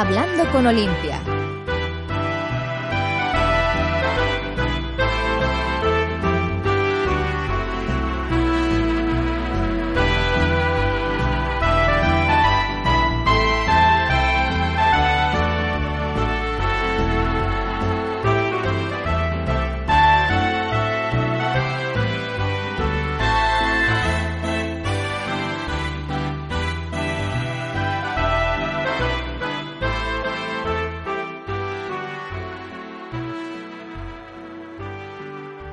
[0.00, 1.29] Hablando con Olimpia.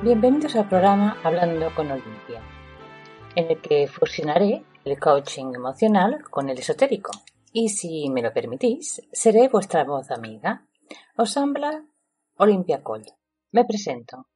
[0.08, 2.40] Bienvenidos al programa Hablando con Olimpia,
[3.34, 7.10] en el que fusionaré el coaching emocional con el esotérico.
[7.52, 10.66] Y si me lo permitís, seré vuestra voz amiga.
[11.18, 11.84] Os habla
[12.38, 13.04] Olimpia Coll.
[13.52, 14.28] Me presento.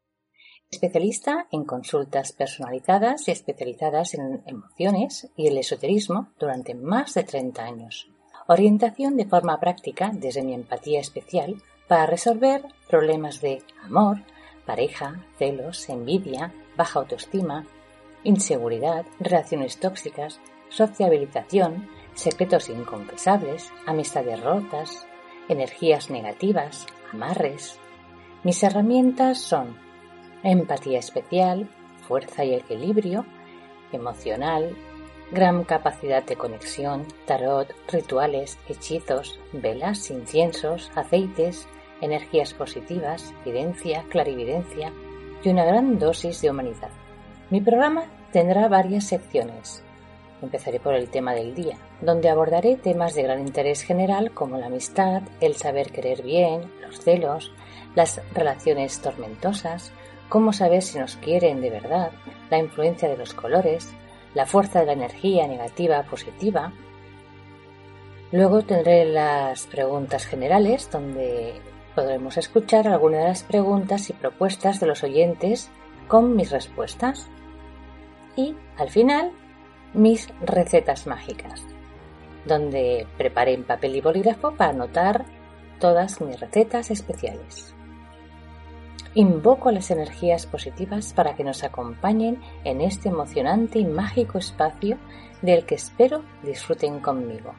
[0.70, 7.64] Especialista en consultas personalizadas y especializadas en emociones y el esoterismo durante más de 30
[7.64, 8.10] años.
[8.46, 14.18] Orientación de forma práctica desde mi empatía especial para resolver problemas de amor,
[14.66, 17.64] pareja, celos, envidia, baja autoestima,
[18.24, 25.06] inseguridad, relaciones tóxicas, sociabilización, secretos inconfesables, amistades rotas,
[25.48, 27.78] energías negativas, amarres.
[28.44, 29.76] Mis herramientas son
[30.42, 31.68] empatía especial,
[32.06, 33.24] fuerza y equilibrio,
[33.92, 34.76] emocional,
[35.30, 41.68] gran capacidad de conexión, tarot, rituales, hechizos, velas, inciensos, aceites,
[42.02, 44.92] energías positivas, evidencia, clarividencia
[45.42, 46.90] y una gran dosis de humanidad.
[47.48, 49.82] Mi programa tendrá varias secciones.
[50.42, 54.66] Empezaré por el tema del día, donde abordaré temas de gran interés general como la
[54.66, 57.52] amistad, el saber querer bien, los celos,
[57.94, 59.92] las relaciones tormentosas,
[60.28, 62.10] cómo saber si nos quieren de verdad,
[62.50, 63.94] la influencia de los colores,
[64.34, 66.72] la fuerza de la energía negativa positiva.
[68.32, 71.60] Luego tendré las preguntas generales, donde
[71.94, 75.70] podremos escuchar algunas de las preguntas y propuestas de los oyentes
[76.08, 77.28] con mis respuestas.
[78.36, 79.32] Y, al final,
[79.94, 81.62] mis recetas mágicas,
[82.46, 85.24] donde preparé en papel y bolígrafo para anotar
[85.78, 87.74] todas mis recetas especiales.
[89.14, 94.96] Invoco las energías positivas para que nos acompañen en este emocionante y mágico espacio
[95.42, 97.52] del que espero disfruten conmigo.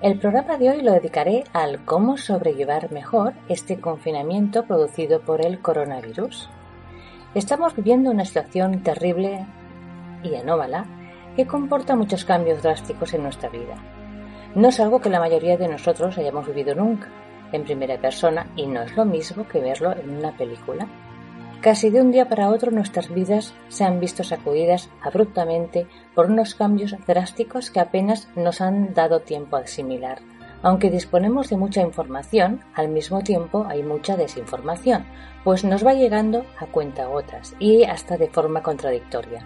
[0.00, 5.58] El programa de hoy lo dedicaré al cómo sobrellevar mejor este confinamiento producido por el
[5.58, 6.48] coronavirus.
[7.34, 9.44] Estamos viviendo una situación terrible
[10.22, 10.86] y anómala
[11.34, 13.74] que comporta muchos cambios drásticos en nuestra vida.
[14.54, 17.08] No es algo que la mayoría de nosotros hayamos vivido nunca
[17.50, 20.86] en primera persona y no es lo mismo que verlo en una película.
[21.60, 26.54] Casi de un día para otro nuestras vidas se han visto sacudidas abruptamente por unos
[26.54, 30.20] cambios drásticos que apenas nos han dado tiempo a asimilar.
[30.62, 35.04] Aunque disponemos de mucha información, al mismo tiempo hay mucha desinformación,
[35.42, 39.44] pues nos va llegando a cuentagotas y hasta de forma contradictoria.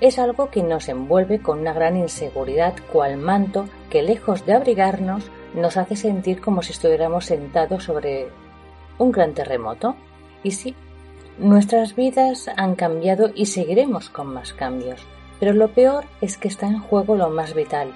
[0.00, 5.30] Es algo que nos envuelve con una gran inseguridad cual manto que lejos de abrigarnos
[5.54, 8.28] nos hace sentir como si estuviéramos sentados sobre
[8.98, 9.96] un gran terremoto.
[10.42, 10.74] Y sí,
[11.38, 15.04] Nuestras vidas han cambiado y seguiremos con más cambios,
[15.40, 17.92] pero lo peor es que está en juego lo más vital,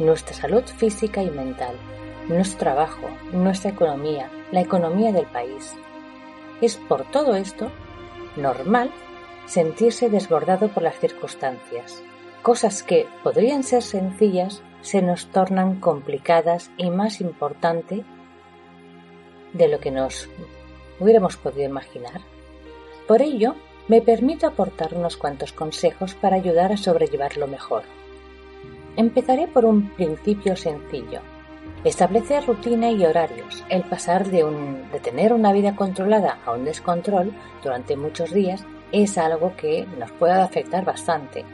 [0.00, 1.76] nuestra salud física y mental,
[2.28, 5.74] nuestro trabajo, nuestra economía, la economía del país.
[6.60, 7.70] Es por todo esto
[8.34, 8.90] normal
[9.46, 12.02] sentirse desbordado por las circunstancias.
[12.42, 18.02] Cosas que podrían ser sencillas se nos tornan complicadas y más importante
[19.52, 20.28] de lo que nos
[20.98, 22.31] hubiéramos podido imaginar.
[23.12, 23.56] Por ello,
[23.88, 27.82] me permito aportar unos cuantos consejos para ayudar a sobrellevarlo mejor.
[28.96, 31.20] Empezaré por un principio sencillo.
[31.84, 33.64] Establecer rutina y horarios.
[33.68, 34.46] El pasar de,
[34.90, 40.10] de tener una vida controlada a un descontrol durante muchos días es algo que nos
[40.12, 41.44] puede afectar bastante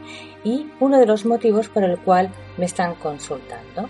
[0.45, 3.89] y uno de los motivos por el cual me están consultando.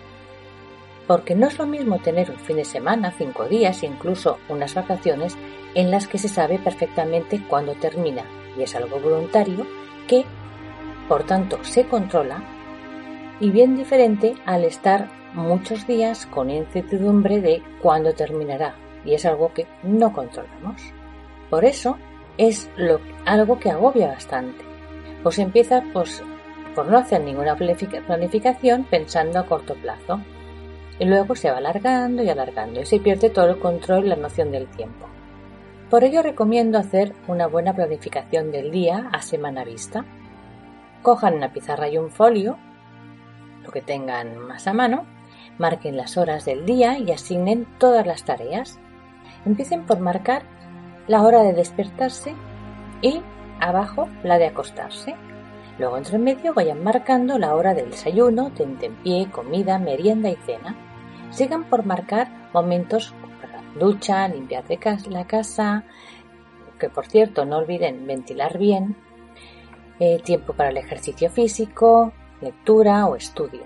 [1.05, 5.37] porque no es lo mismo tener un fin de semana, cinco días, incluso unas vacaciones
[5.79, 8.25] en las que se sabe perfectamente cuándo termina
[8.57, 9.65] y es algo voluntario
[10.09, 10.25] que,
[11.07, 12.43] por tanto, se controla
[13.39, 19.53] y bien diferente al estar muchos días con incertidumbre de cuándo terminará y es algo
[19.53, 20.81] que no controlamos.
[21.49, 21.97] Por eso
[22.37, 22.69] es
[23.25, 24.65] algo que agobia bastante.
[25.23, 26.21] Pues empieza pues,
[26.75, 30.19] por no hacer ninguna planificación pensando a corto plazo.
[30.99, 34.17] Y luego se va alargando y alargando y se pierde todo el control y la
[34.17, 35.08] noción del tiempo.
[35.89, 40.05] Por ello recomiendo hacer una buena planificación del día a semana vista.
[41.01, 42.57] Cojan una pizarra y un folio,
[43.63, 45.07] lo que tengan más a mano,
[45.57, 48.79] marquen las horas del día y asignen todas las tareas.
[49.47, 50.43] Empiecen por marcar
[51.07, 52.35] la hora de despertarse
[53.01, 53.23] y
[53.59, 55.15] abajo la de acostarse.
[55.79, 60.75] Luego entre medio vayan marcando la hora del desayuno, tentempié, comida, merienda y cena.
[61.31, 63.15] Sigan por marcar momentos
[63.75, 64.79] ducha, limpiar de
[65.09, 65.83] la casa,
[66.79, 68.95] que por cierto no olviden ventilar bien,
[69.99, 73.63] eh, tiempo para el ejercicio físico, lectura o estudio.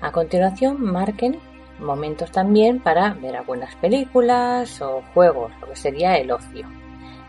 [0.00, 1.40] A continuación marquen
[1.80, 6.66] momentos también para ver algunas películas o juegos, lo que sería el ocio.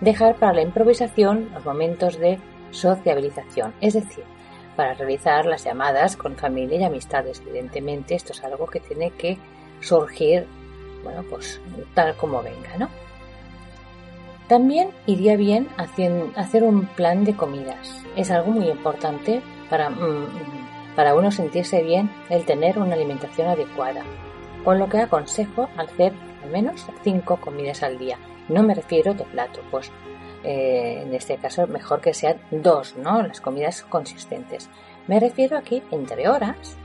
[0.01, 2.39] Dejar para la improvisación los momentos de
[2.71, 4.23] sociabilización, es decir,
[4.75, 7.41] para realizar las llamadas con familia y amistades.
[7.45, 9.37] Evidentemente, esto es algo que tiene que
[9.81, 10.47] surgir,
[11.03, 11.61] bueno, pues
[11.93, 12.89] tal como venga, ¿no?
[14.47, 18.03] También iría bien hacer un plan de comidas.
[18.15, 20.25] Es algo muy importante para, mm,
[20.95, 24.03] para uno sentirse bien el tener una alimentación adecuada
[24.63, 26.13] con lo que aconsejo hacer
[26.43, 28.17] al menos cinco comidas al día.
[28.47, 29.91] No me refiero de plato, pues
[30.43, 33.21] eh, en este caso mejor que sean dos, ¿no?
[33.21, 34.69] Las comidas consistentes.
[35.07, 36.75] Me refiero aquí entre horas,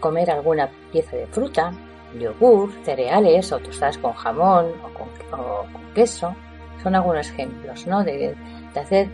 [0.00, 1.72] comer alguna pieza de fruta,
[2.18, 6.34] yogur, cereales o tostadas con jamón o con, queso.
[6.82, 8.02] Son algunos ejemplos, ¿no?
[8.02, 8.34] De,
[8.74, 9.08] de hacer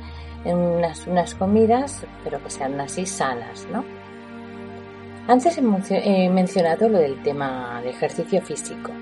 [0.44, 3.84] unas, unas comidas, pero que sean así sanas, ¿no?
[5.26, 8.92] Antes he mencionado lo del tema de ejercicio físico.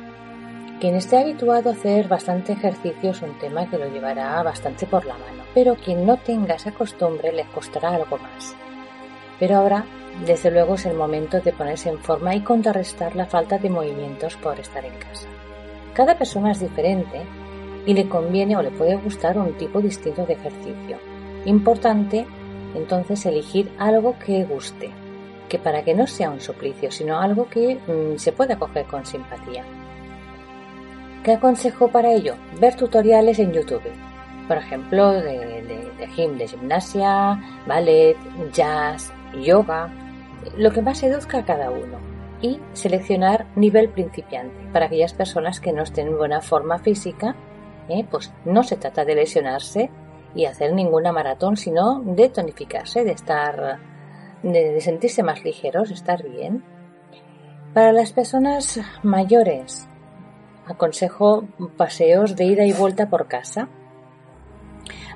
[0.81, 5.07] Quien esté habituado a hacer bastante ejercicio es un tema que lo llevará bastante por
[5.07, 8.57] la mano, pero quien no tenga esa costumbre le costará algo más.
[9.39, 9.87] Pero ahora,
[10.25, 14.37] desde luego, es el momento de ponerse en forma y contrarrestar la falta de movimientos
[14.37, 15.29] por estar en casa.
[15.93, 17.23] Cada persona es diferente
[17.85, 20.99] y le conviene o le puede gustar un tipo distinto de ejercicio.
[21.45, 22.27] Importante
[22.75, 24.91] entonces elegir algo que guste,
[25.49, 29.05] que para que no sea un suplicio, sino algo que mm, se pueda coger con
[29.05, 29.65] simpatía.
[31.23, 32.37] ¿Qué aconsejo para ello?
[32.59, 33.83] Ver tutoriales en YouTube,
[34.49, 35.63] por ejemplo, de,
[35.99, 38.17] de gimnasia, ballet,
[38.53, 39.91] jazz, yoga,
[40.57, 41.99] lo que más seduzca a cada uno.
[42.43, 47.35] Y seleccionar nivel principiante para aquellas personas que no estén en buena forma física,
[47.89, 48.07] ¿eh?
[48.11, 49.91] pues no se trata de lesionarse
[50.35, 53.79] y hacer ninguna maratón, sino de tonificarse, de estar
[54.43, 56.63] de, sentirse más ligeros, estar bien.
[57.75, 59.89] Para las personas mayores,
[60.67, 61.45] aconsejo
[61.77, 63.69] paseos de ida y vuelta por casa.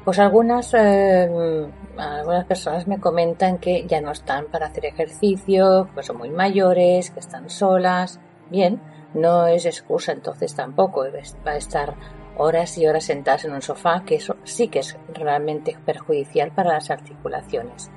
[0.04, 6.02] Pues algunas, eh, algunas personas me comentan que ya no están para hacer ejercicio, que
[6.02, 8.20] son muy mayores, que están solas.
[8.50, 8.80] Bien,
[9.14, 11.04] no es excusa entonces tampoco
[11.46, 11.94] va a estar
[12.36, 16.74] horas y horas sentadas en un sofá, que eso sí que es realmente perjudicial para
[16.74, 17.90] las articulaciones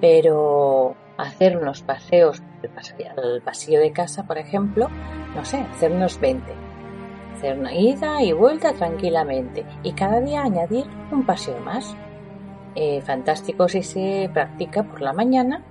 [0.00, 2.42] pero hacer unos paseos
[3.16, 4.88] al pasillo de casa, por ejemplo,
[5.34, 6.52] no sé, hacer unos 20.
[7.36, 11.96] Hacer una ida y vuelta tranquilamente y cada día añadir un paseo más.
[12.80, 15.64] Eh, fantástico si se practica por la mañana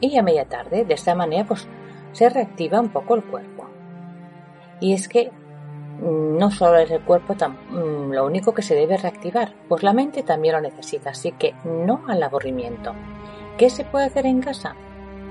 [0.00, 0.84] y a media tarde.
[0.84, 1.66] De esta manera, pues
[2.12, 3.66] se reactiva un poco el cuerpo.
[4.78, 5.32] Y es que
[6.00, 9.92] mm, no solo es el cuerpo mm, lo único que se debe reactivar, pues la
[9.92, 12.92] mente también lo necesita, así que no al aburrimiento.
[13.58, 14.76] ¿Qué se puede hacer en casa?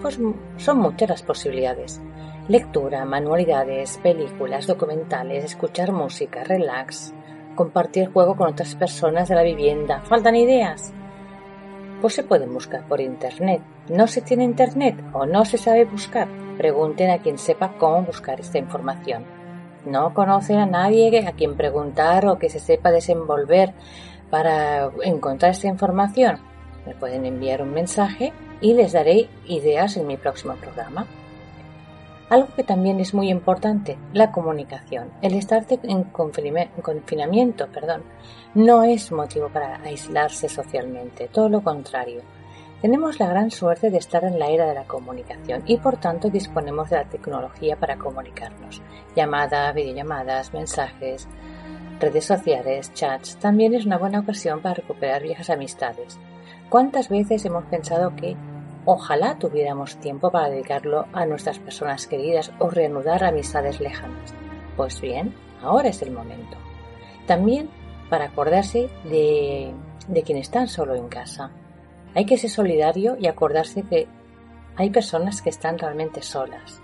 [0.01, 0.19] Pues
[0.57, 2.01] son muchas las posibilidades.
[2.49, 7.13] Lectura, manualidades, películas, documentales, escuchar música, relax,
[7.55, 10.01] compartir juego con otras personas de la vivienda.
[10.01, 10.93] ¿Faltan ideas?
[12.01, 13.61] Pues se pueden buscar por internet.
[13.89, 16.27] ¿No se tiene internet o no se sabe buscar?
[16.57, 19.23] Pregunten a quien sepa cómo buscar esta información.
[19.85, 23.73] ¿No conocen a nadie a quien preguntar o que se sepa desenvolver
[24.31, 26.39] para encontrar esta información?
[26.87, 31.05] Me pueden enviar un mensaje y les daré ideas en mi próximo programa.
[32.31, 35.11] Algo que también es muy importante, la comunicación.
[35.21, 38.03] El estar en confinamiento perdón,
[38.55, 42.21] no es motivo para aislarse socialmente, todo lo contrario.
[42.81, 46.29] Tenemos la gran suerte de estar en la era de la comunicación y por tanto
[46.29, 48.81] disponemos de la tecnología para comunicarnos.
[49.13, 51.27] Llamadas, videollamadas, mensajes,
[51.99, 53.35] redes sociales, chats.
[53.41, 56.17] También es una buena ocasión para recuperar viejas amistades.
[56.69, 58.37] ¿Cuántas veces hemos pensado que
[58.85, 64.33] ojalá tuviéramos tiempo para dedicarlo a nuestras personas queridas o reanudar amistades lejanas?
[64.77, 66.57] Pues bien, ahora es el momento.
[67.27, 67.69] También
[68.09, 69.73] para acordarse de,
[70.07, 71.51] de quien están solo en casa
[72.13, 74.07] hay que ser solidario y acordarse que
[74.75, 76.81] hay personas que están realmente solas.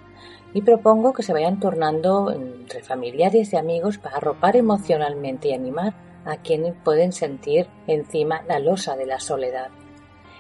[0.54, 5.94] Y propongo que se vayan tornando entre familiares y amigos para arropar emocionalmente y animar
[6.26, 9.70] a quienes pueden sentir encima la losa de la soledad.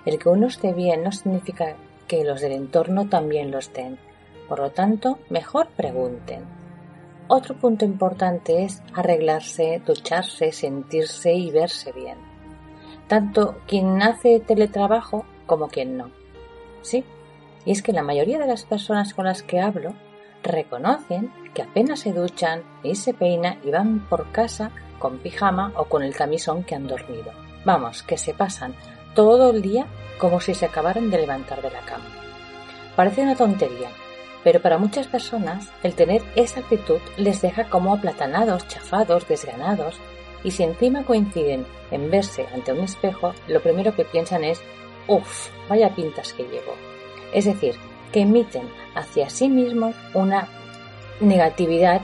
[0.08, 1.76] El que uno esté bien no significa
[2.08, 4.00] que los del entorno también lo estén.
[4.48, 6.46] Por lo tanto, mejor pregunten.
[7.28, 12.28] Otro punto importante es arreglarse, ducharse, sentirse y verse bien
[13.08, 16.12] tanto quien hace teletrabajo como quien no.
[16.82, 17.04] Sí,
[17.66, 19.94] y es que la mayoría de las personas con las que hablo
[20.44, 25.86] reconocen que apenas se duchan y se peinan y van por casa con pijama o
[25.86, 27.32] con el camisón que han dormido.
[27.66, 28.76] Vamos, que se pasan
[29.18, 29.88] todo el día
[30.20, 32.06] como si se acabaran de levantar de la cama.
[32.96, 33.90] Parece una tontería,
[34.44, 39.96] pero para muchas personas el tener esa actitud les deja como aplatanados, chafados, desganados
[40.44, 44.62] y si encima coinciden en verse ante un espejo, lo primero que piensan es,
[45.08, 46.76] uff, vaya pintas que llevo.
[47.34, 47.74] Es decir,
[48.12, 50.48] que emiten hacia sí mismos una
[51.20, 52.04] negatividad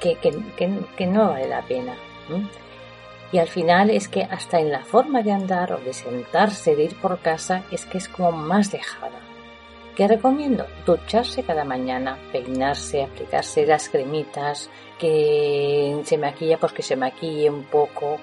[0.00, 1.96] que, que, no vale la pena.
[3.32, 6.84] Y al final es que hasta en la forma de andar o de sentarse, de
[6.84, 9.20] ir por casa, es que es como más dejada.
[9.96, 10.66] ¿Qué recomiendo?
[10.84, 14.68] Ducharse cada mañana, peinarse, aplicarse las cremitas,
[14.98, 18.18] que se maquilla, pues que se maquille un poco.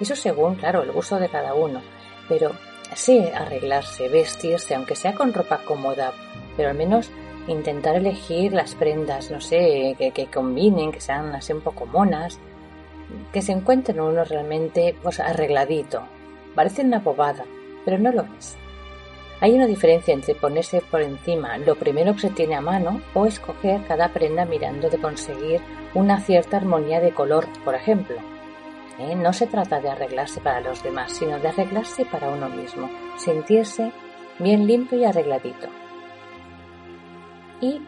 [0.00, 1.82] Eso según, claro, el gusto de cada uno.
[2.28, 2.52] Pero
[2.94, 6.12] sí arreglarse, vestirse, aunque sea con ropa cómoda,
[6.56, 7.10] pero al menos
[7.48, 12.38] intentar elegir las prendas, no sé, que, que combinen, que sean así un poco monas,
[13.32, 16.02] que se encuentren uno realmente pues arregladito.
[16.54, 17.44] Parece una bobada,
[17.84, 18.56] pero no lo es.
[19.40, 23.26] Hay una diferencia entre ponerse por encima lo primero que se tiene a mano o
[23.26, 25.60] escoger cada prenda mirando de conseguir
[25.94, 28.16] una cierta armonía de color, por ejemplo.
[28.98, 29.14] ¿Eh?
[29.14, 33.92] No se trata de arreglarse para los demás, sino de arreglarse para uno mismo, sentirse
[34.38, 35.68] bien limpio y arregladito.
[37.60, 37.82] Y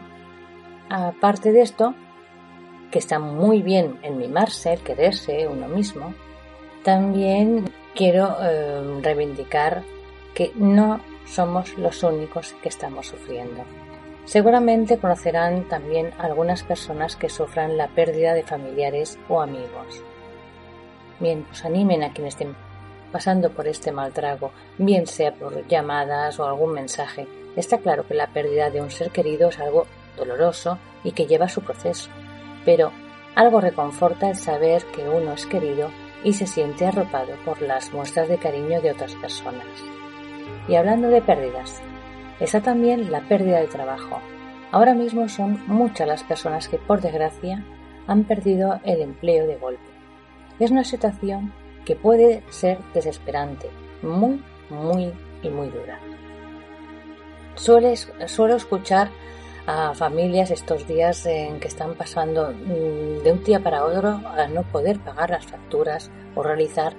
[0.90, 1.94] aparte de esto,
[2.90, 6.14] que está muy bien en mimarse, el quererse uno mismo,
[6.82, 9.82] también quiero eh, reivindicar
[10.34, 13.64] que no somos los únicos que estamos sufriendo.
[14.24, 20.02] Seguramente conocerán también algunas personas que sufran la pérdida de familiares o amigos.
[21.18, 22.54] Bien, pues animen a quienes estén
[23.10, 27.26] pasando por este mal trago, bien sea por llamadas o algún mensaje.
[27.56, 31.48] Está claro que la pérdida de un ser querido es algo doloroso y que lleva
[31.48, 32.10] su proceso,
[32.68, 32.92] pero
[33.34, 35.90] algo reconforta el saber que uno es querido
[36.22, 39.64] y se siente arropado por las muestras de cariño de otras personas.
[40.68, 41.80] Y hablando de pérdidas,
[42.40, 44.20] está también la pérdida de trabajo.
[44.70, 47.64] Ahora mismo son muchas las personas que, por desgracia,
[48.06, 49.90] han perdido el empleo de golpe.
[50.58, 51.54] Es una situación
[51.86, 53.70] que puede ser desesperante,
[54.02, 55.98] muy, muy y muy dura.
[57.54, 59.08] suelo escuchar
[59.68, 64.48] a familias estos días en que están pasando mm, de un día para otro a
[64.48, 66.94] no poder pagar las facturas o realizar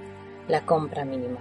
[0.48, 1.40] la compra mínima.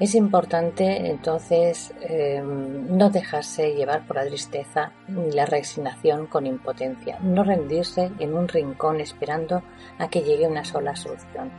[0.00, 7.20] Es importante entonces em, no dejarse llevar por la tristeza ni la resignación con impotencia,
[7.20, 9.62] no rendirse en un rincón esperando
[9.98, 11.52] a que llegue una sola solución.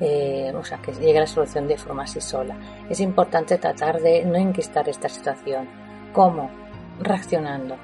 [0.00, 2.56] Eh, o sea, que llegue la solución de forma así sola.
[2.90, 5.68] Es importante tratar de no enquistar esta situación.
[6.12, 6.63] ¿Cómo?
[7.00, 7.76] Reaccionando,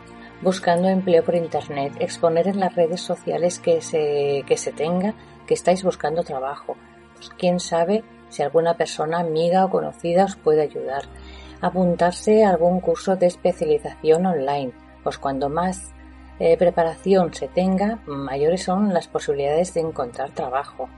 [0.42, 5.14] buscando empleo por Internet, exponer en las redes sociales que se, que se tenga
[5.46, 6.76] que estáis buscando trabajo.
[7.16, 11.02] Pues, ¿Quién sabe si alguna persona amiga o conocida os puede ayudar.
[11.60, 15.92] Apuntarse a algún curso de especialización online, pues cuando más
[16.38, 20.88] eh, preparación se tenga, mayores son las posibilidades de encontrar trabajo.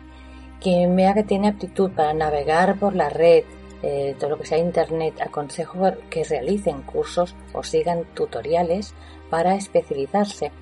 [0.60, 3.42] Quien vea que tiene aptitud para navegar por la red,
[3.82, 8.94] eh, todo lo que sea Internet, aconsejo que realicen cursos o sigan tutoriales
[9.28, 10.52] para especializarse,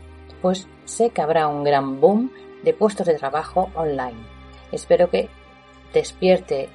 [0.40, 4.16] pues sé que habrá un gran boom de puestos de trabajo online.
[4.72, 5.28] Espero que
[5.92, 6.68] despierte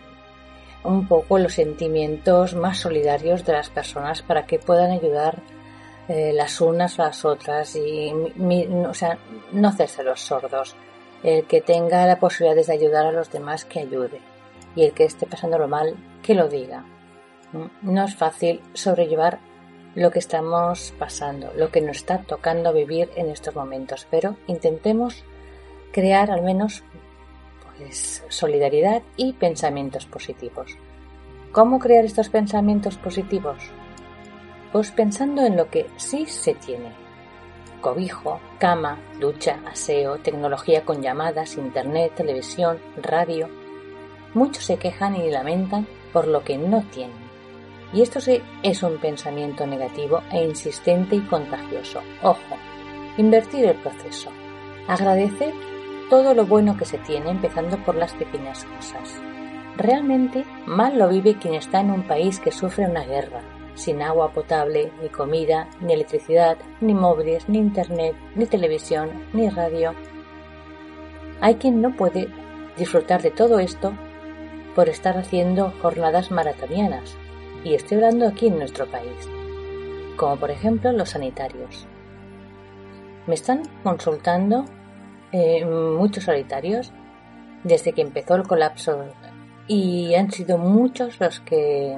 [0.83, 5.41] un poco los sentimientos más solidarios de las personas para que puedan ayudar
[6.07, 8.11] eh, las unas a las otras y
[8.87, 9.17] o sea,
[9.51, 10.75] no hacerse los sordos.
[11.23, 14.21] El que tenga la posibilidad de ayudar a los demás que ayude
[14.75, 16.83] y el que esté pasándolo mal que lo diga.
[17.83, 19.39] No es fácil sobrellevar
[19.93, 25.23] lo que estamos pasando, lo que nos está tocando vivir en estos momentos, pero intentemos
[25.91, 26.83] crear al menos
[27.77, 30.75] pues, solidaridad y pensamientos positivos.
[31.51, 33.57] ¿Cómo crear estos pensamientos positivos?
[34.71, 36.91] Pues pensando en lo que sí se tiene.
[37.81, 43.47] Cobijo, cama, ducha, aseo, tecnología con llamadas, internet, televisión, radio.
[44.33, 47.25] Muchos se quejan y lamentan por lo que no tienen.
[47.91, 48.19] Y esto
[48.63, 51.99] es un pensamiento negativo e insistente y contagioso.
[52.23, 52.55] Ojo,
[53.17, 54.29] invertir el proceso.
[54.87, 55.53] Agradecer
[56.09, 59.21] todo lo bueno que se tiene, empezando por las pequeñas cosas.
[59.75, 63.41] Realmente mal lo vive quien está en un país que sufre una guerra,
[63.73, 69.93] sin agua potable, ni comida, ni electricidad, ni móviles, ni internet, ni televisión, ni radio.
[71.41, 72.29] Hay quien no puede
[72.77, 73.93] disfrutar de todo esto
[74.75, 77.15] por estar haciendo jornadas maratonianas,
[77.63, 79.29] y estoy hablando aquí en nuestro país,
[80.17, 81.87] como por ejemplo los sanitarios.
[83.25, 84.65] Me están consultando
[85.31, 86.91] eh, muchos sanitarios
[87.63, 89.05] desde que empezó el colapso
[89.67, 91.97] y han sido muchos los que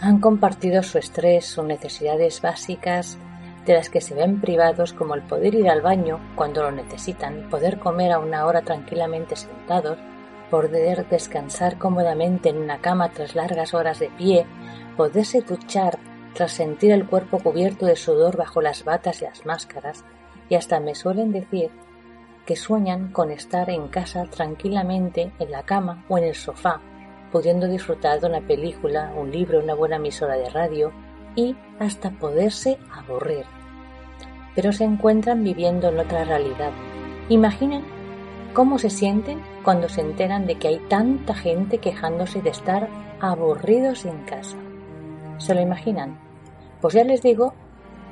[0.00, 3.18] han compartido su estrés, sus necesidades básicas
[3.66, 7.48] de las que se ven privados como el poder ir al baño cuando lo necesitan,
[7.50, 9.98] poder comer a una hora tranquilamente sentados,
[10.52, 14.44] poder descansar cómodamente en una cama tras largas horas de pie,
[14.98, 15.98] poderse duchar
[16.34, 20.04] tras sentir el cuerpo cubierto de sudor bajo las batas y las máscaras,
[20.50, 21.70] y hasta me suelen decir
[22.44, 26.82] que sueñan con estar en casa tranquilamente en la cama o en el sofá,
[27.30, 30.92] pudiendo disfrutar de una película, un libro, una buena emisora de radio
[31.34, 33.46] y hasta poderse aburrir.
[34.54, 36.72] Pero se encuentran viviendo en otra realidad.
[37.30, 38.01] Imaginen
[38.52, 42.88] cómo se sienten cuando se enteran de que hay tanta gente quejándose de estar
[43.20, 44.56] aburridos en casa.
[45.38, 46.18] ¿Se lo imaginan?
[46.80, 47.54] Pues ya les digo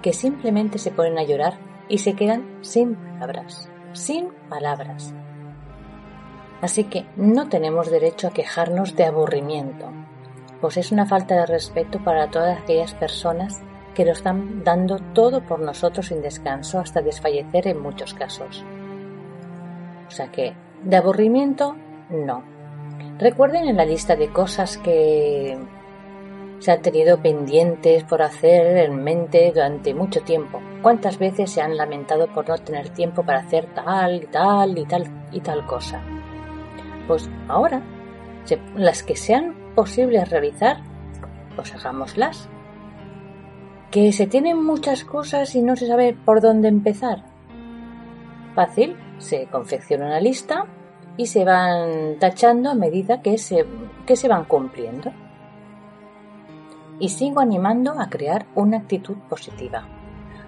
[0.03, 5.15] que simplemente se ponen a llorar y se quedan sin palabras, sin palabras.
[6.61, 9.91] Así que no tenemos derecho a quejarnos de aburrimiento,
[10.61, 13.63] pues es una falta de respeto para todas aquellas personas
[13.95, 18.65] que lo están dando todo por nosotros sin descanso hasta desfallecer en muchos casos.
[20.11, 21.77] O sea que de aburrimiento,
[22.11, 22.43] no.
[23.21, 25.57] Recuerden en la lista de cosas que
[26.59, 30.61] se han tenido pendientes por hacer en mente durante mucho tiempo.
[30.83, 34.85] ¿Cuántas veces se han lamentado por no tener tiempo para hacer tal y tal y
[34.85, 36.03] tal y tal cosa?
[37.07, 37.81] Pues ahora,
[38.75, 40.79] las que sean posibles realizar,
[41.55, 42.49] pues hagámoslas.
[43.93, 47.23] Que se tienen muchas cosas y no se sabe por dónde empezar.
[48.57, 50.67] Fácil, se confecciona una lista
[51.17, 53.67] y se van tachando a medida que se,
[54.07, 55.13] que se van cumpliendo.
[56.99, 59.87] Y sigo animando a crear una actitud positiva,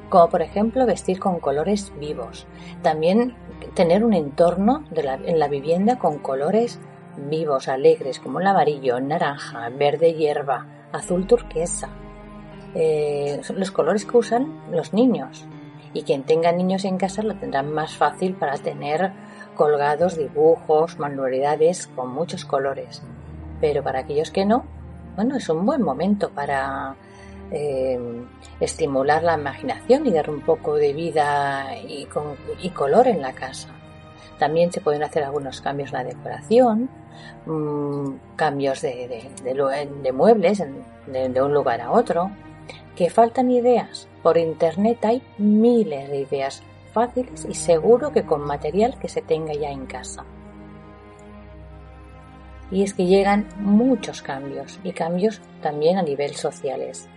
[0.08, 2.46] como por ejemplo vestir con colores vivos.
[2.82, 3.34] También
[3.74, 6.80] tener un entorno en la vivienda con colores
[7.16, 11.88] vivos, alegres, como el amarillo, naranja, verde hierba, azul turquesa.
[12.74, 15.46] Eh, los colores que usan los niños
[15.94, 19.12] y quien tenga niños en casa lo tendrá más fácil para tener
[19.54, 23.02] colgados dibujos, manualidades con muchos colores.
[23.60, 24.64] Pero para aquellos que no,
[25.14, 26.96] bueno, es un buen momento para
[27.50, 28.00] eh,
[28.60, 32.06] estimular la imaginación y dar un poco de vida y,
[32.70, 33.68] color en la casa.
[34.38, 36.90] También se pueden hacer algunos cambios en la decoración,
[37.46, 39.30] mm, cambios de,
[40.14, 40.64] muebles
[41.06, 42.30] de un lugar a otro,
[42.96, 44.08] que faltan ideas.
[44.22, 49.52] Por internet hay miles de ideas fáciles y seguro que con material que se tenga
[49.54, 50.24] ya en casa.
[52.70, 57.08] Y es que llegan muchos cambios y cambios también a nivel sociales.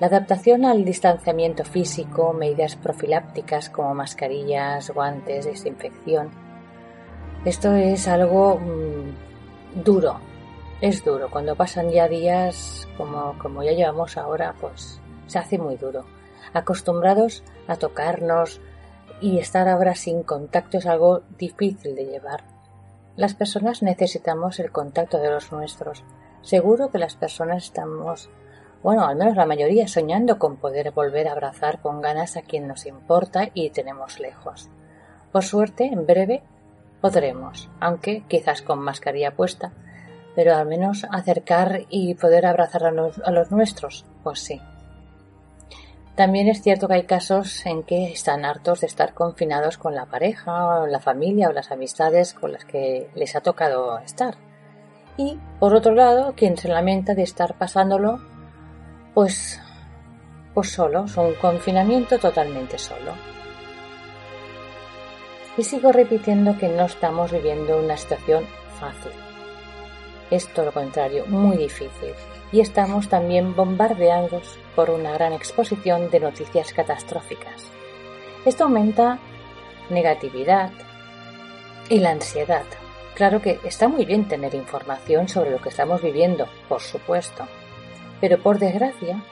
[0.00, 6.30] La adaptación al distanciamiento físico, medidas profilácticas como mascarillas, guantes, desinfección.
[7.46, 10.20] Esto es algo mm, duro,
[10.82, 11.30] es duro.
[11.30, 16.04] Cuando pasan ya días como, como ya llevamos ahora, pues se hace muy duro.
[16.52, 18.60] Acostumbrados a tocarnos
[19.20, 22.44] y estar ahora sin contacto es algo difícil de llevar.
[23.16, 26.04] Las personas necesitamos el contacto de los nuestros.
[26.42, 28.28] Seguro que las personas estamos,
[28.82, 32.68] bueno, al menos la mayoría, soñando con poder volver a abrazar con ganas a quien
[32.68, 34.68] nos importa y tenemos lejos.
[35.32, 36.42] Por suerte, en breve
[37.00, 39.72] podremos, aunque quizás con mascarilla puesta,
[40.34, 44.60] pero al menos acercar y poder abrazar a los, nuestros, pues sí.
[46.16, 50.06] También es cierto que hay casos en que están hartos de estar confinados con la
[50.06, 54.34] pareja, o la familia o las amistades con las que les ha tocado estar.
[55.18, 58.20] y por otro lado quien se lamenta de estar pasándolo
[59.14, 59.60] pues
[60.52, 63.12] pues solo, un confinamiento totalmente solo.
[65.58, 68.46] Y sigo repitiendo que no estamos viviendo una situación
[68.80, 69.12] fácil.
[70.30, 72.14] Es todo lo contrario, muy difícil.
[72.52, 77.64] Y estamos también bombardeados por una gran exposición de noticias catastróficas.
[78.44, 79.18] Esto aumenta
[79.90, 80.70] negatividad
[81.88, 82.64] y la ansiedad.
[83.14, 87.48] Claro que está muy bien tener información sobre lo que estamos viviendo, por supuesto,
[88.20, 89.22] pero por desgracia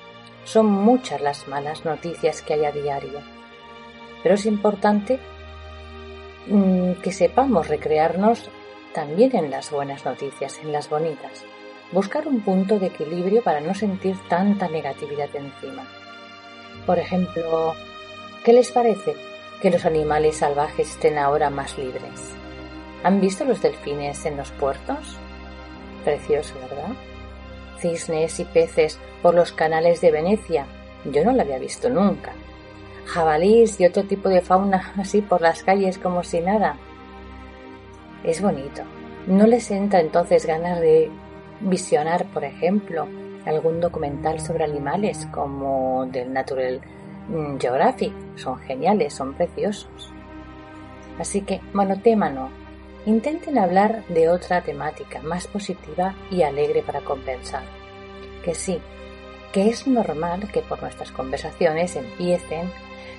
[0.45, 3.21] son muchas las malas noticias que hay a diario.
[4.23, 5.21] Pero es importante
[6.47, 8.51] mm, que sepamos recrearnos
[8.95, 11.45] también en las buenas noticias, en las bonitas.
[11.95, 15.87] Buscar un punto de equilibrio para no sentir tanta negatividad encima.
[16.87, 17.73] Por ejemplo,
[18.45, 19.15] ¿qué les parece
[19.63, 22.35] que los animales salvajes estén ahora más libres?
[23.05, 25.17] ¿Han visto los delfines en los puertos?
[26.03, 26.97] Precioso, ¿verdad?
[27.79, 30.67] Cisnes y peces por los canales de Venecia.
[31.05, 32.33] Yo no lo había visto nunca.
[33.07, 36.77] Jabalís y otro tipo de fauna así por las calles como si nada.
[38.25, 38.83] Es bonito.
[39.29, 41.09] ¿No les entra entonces ganas de
[41.65, 43.09] visionar, por ejemplo,
[43.45, 46.81] algún documental sobre animales como del Natural
[47.59, 48.13] Geographic?
[48.37, 50.13] Son geniales, son preciosos.
[51.19, 52.51] Así que, monotémano,
[53.07, 57.63] intenten hablar de otra temática más positiva y alegre para compensar.
[58.45, 58.81] Que sí,
[59.53, 62.71] que es normal que por nuestras conversaciones empiecen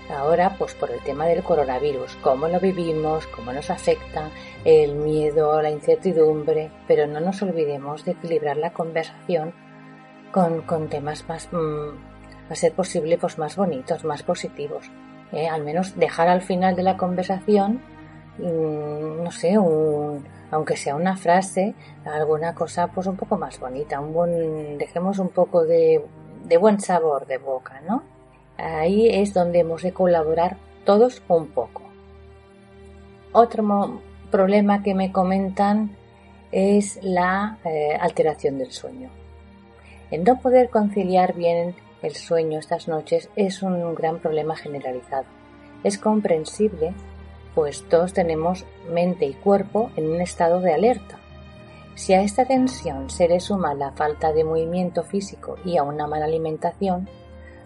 [0.10, 4.30] ahora pues por el tema del coronavirus, cómo lo vivimos, cómo nos afecta,
[4.64, 9.54] el miedo, la incertidumbre, pero no nos olvidemos de equilibrar la conversación
[10.32, 14.90] con, con temas más, mm, a ser posible, pues más bonitos, más positivos.
[15.32, 15.48] ¿eh?
[15.48, 17.82] Al menos dejar al final de la conversación,
[18.38, 24.00] mm, no sé, un, aunque sea una frase, alguna cosa pues un poco más bonita,
[24.00, 26.04] un buen, dejemos un poco de
[26.46, 28.04] de buen sabor de boca, ¿no?
[28.58, 31.82] Ahí es donde hemos de colaborar todos un poco.
[33.32, 35.92] Otro problema que me comentan
[36.52, 39.10] es la eh, alteración del sueño.
[40.12, 45.26] El no poder conciliar bien el sueño estas noches es un gran problema generalizado.
[45.84, 46.94] Es comprensible,
[47.56, 51.18] pues todos tenemos mente y cuerpo en un estado de alerta.
[51.96, 56.08] Si a esta tensión se le suma la falta de movimiento físico y a una
[56.08, 57.10] mala alimentación,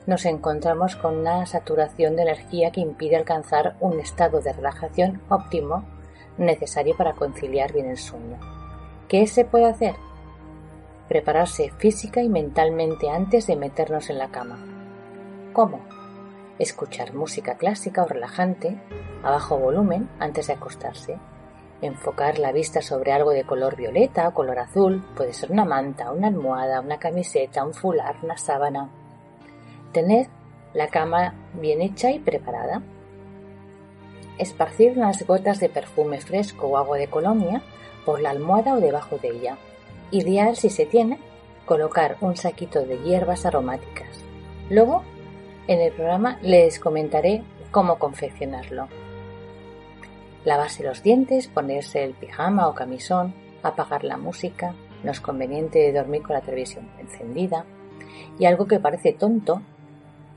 [0.05, 5.85] nos encontramos con una saturación de energía que impide alcanzar un estado de relajación óptimo
[6.37, 8.37] necesario para conciliar bien el sueño.
[9.07, 9.95] ¿Qué se puede hacer?
[11.07, 14.59] Prepararse física y mentalmente antes de meternos en la cama.
[15.53, 15.81] ¿Cómo?
[16.59, 18.77] Escuchar música clásica o relajante
[19.23, 21.17] a bajo volumen antes de acostarse
[21.81, 26.11] enfocar la vista sobre algo de color violeta o color azul, puede ser una manta,
[26.11, 28.89] una almohada, una camiseta, un fular, una sábana.
[29.93, 30.27] Tener
[30.73, 32.81] la cama bien hecha y preparada.
[34.37, 37.61] Esparcir unas gotas de perfume fresco o agua de colonia
[38.05, 39.57] por la almohada o debajo de ella.
[40.11, 41.19] Ideal si se tiene,
[41.65, 44.23] colocar un saquito de hierbas aromáticas.
[44.69, 45.03] Luego,
[45.67, 48.87] en el programa les comentaré cómo confeccionarlo
[50.45, 54.73] lavarse los dientes, ponerse el pijama o camisón, apagar la música,
[55.03, 57.65] no es conveniente dormir con la televisión encendida.
[58.37, 59.61] Y algo que parece tonto,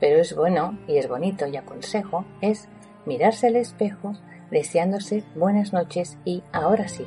[0.03, 2.67] pero es bueno y es bonito y aconsejo, es
[3.05, 4.17] mirarse al espejo
[4.51, 7.05] deseándose buenas noches y, ahora sí,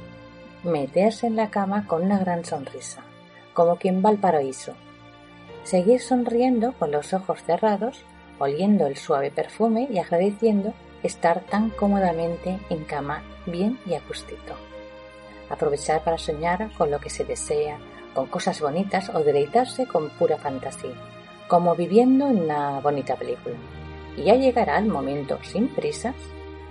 [0.64, 3.02] meterse en la cama con una gran sonrisa,
[3.52, 4.72] como quien va al paraíso.
[5.62, 8.02] Seguir sonriendo con los ojos cerrados,
[8.38, 14.00] oliendo el suave perfume y agradeciendo estar tan cómodamente en cama, bien y a
[15.50, 17.76] Aprovechar para soñar con lo que se desea,
[18.14, 20.94] con cosas bonitas o deleitarse con pura fantasía,
[21.48, 23.56] como viviendo en una bonita película.
[24.16, 26.14] Y ya llegará el momento sin prisas,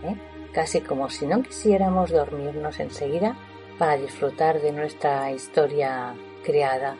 [0.03, 0.15] ¿eh?
[0.51, 3.35] casi como si no quisiéramos dormirnos enseguida
[3.77, 6.95] para disfrutar de nuestra historia creada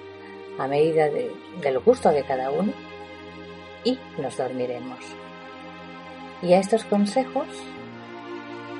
[0.58, 2.74] a medida del gusto de cada uno
[3.84, 5.00] y nos dormiremos.
[6.42, 7.48] Y a estos consejos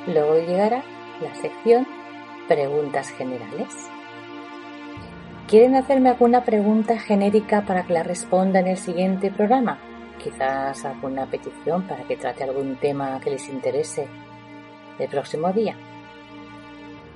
[0.08, 0.84] luego llegará
[1.22, 1.88] la sección
[2.48, 3.95] Preguntas Generales.
[5.48, 9.78] ¿Quieren hacerme alguna pregunta genérica para que la responda en el siguiente programa?
[10.18, 14.08] Quizás alguna petición para que trate algún tema que les interese
[14.98, 15.76] el próximo día.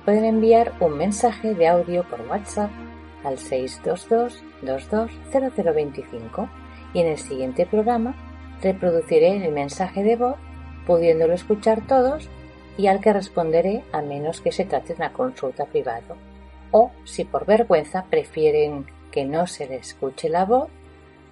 [0.04, 2.70] Pueden enviar un mensaje de audio por WhatsApp
[3.24, 6.48] al 622 220025
[6.94, 8.14] y en el siguiente programa
[8.62, 10.36] reproduciré el mensaje de voz,
[10.86, 12.28] pudiéndolo escuchar todos
[12.78, 16.29] y al que responderé a menos que se trate de una consulta privada.
[16.70, 20.68] O si por vergüenza prefieren que no se les escuche la voz,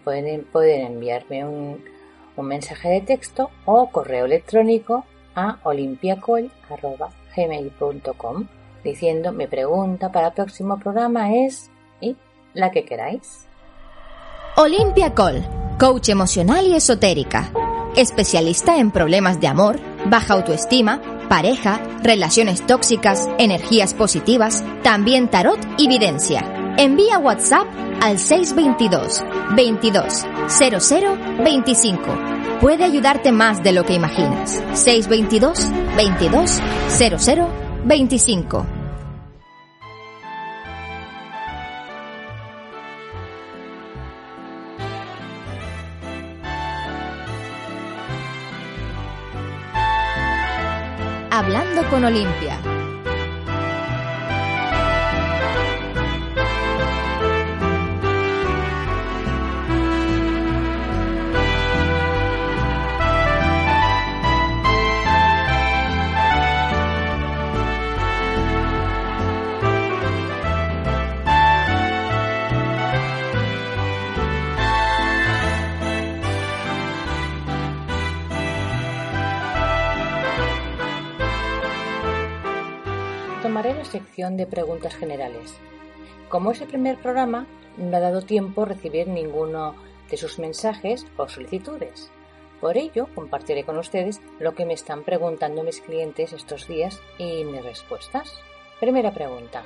[0.04, 0.46] pueden,
[0.86, 1.84] enviarme un,
[2.36, 8.46] mensaje de texto o correo electrónico a olimpiacol.gmail.com
[8.84, 11.68] diciendo mi pregunta para el próximo programa es
[12.00, 12.16] y
[12.54, 13.48] la que queráis.
[14.56, 15.44] Olimpia Col,
[15.80, 17.50] coach emocional y esotérica,
[17.96, 25.88] especialista en problemas de amor, baja autoestima, pareja, relaciones tóxicas, energías positivas, también tarot y
[25.88, 26.74] videncia.
[26.78, 27.66] Envía WhatsApp
[28.00, 29.24] al 622
[29.56, 32.00] 22 00 25.
[32.60, 34.62] Puede ayudarte más de lo que imaginas.
[34.74, 37.48] 622 22 00
[37.84, 38.77] 25.
[52.08, 52.67] Olimpia
[84.18, 85.54] de preguntas generales.
[86.28, 89.76] Como es el primer programa, no ha dado tiempo recibir ninguno
[90.10, 92.10] de sus mensajes o solicitudes.
[92.60, 97.44] Por ello, compartiré con ustedes lo que me están preguntando mis clientes estos días y
[97.44, 98.40] mis respuestas.
[98.80, 99.62] Primera pregunta.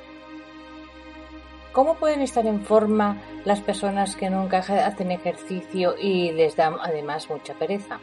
[1.72, 7.30] ¿Cómo pueden estar en forma las personas que nunca hacen ejercicio y les dan además
[7.30, 8.00] mucha pereza?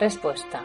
[0.00, 0.62] Respuesta.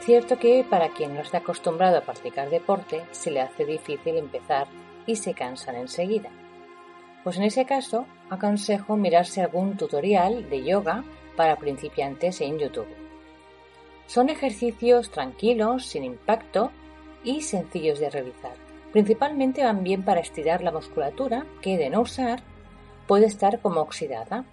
[0.00, 4.66] Cierto que para quien no está acostumbrado a practicar deporte se le hace difícil empezar
[5.06, 6.30] y se cansan enseguida.
[7.22, 11.04] Pues en ese caso aconsejo mirarse algún tutorial de yoga
[11.36, 12.88] para principiantes en YouTube.
[14.06, 16.70] Son ejercicios tranquilos, sin impacto
[17.22, 18.54] y sencillos de realizar.
[18.92, 22.42] Principalmente van bien para estirar la musculatura que de no usar
[23.06, 24.44] puede estar como oxidada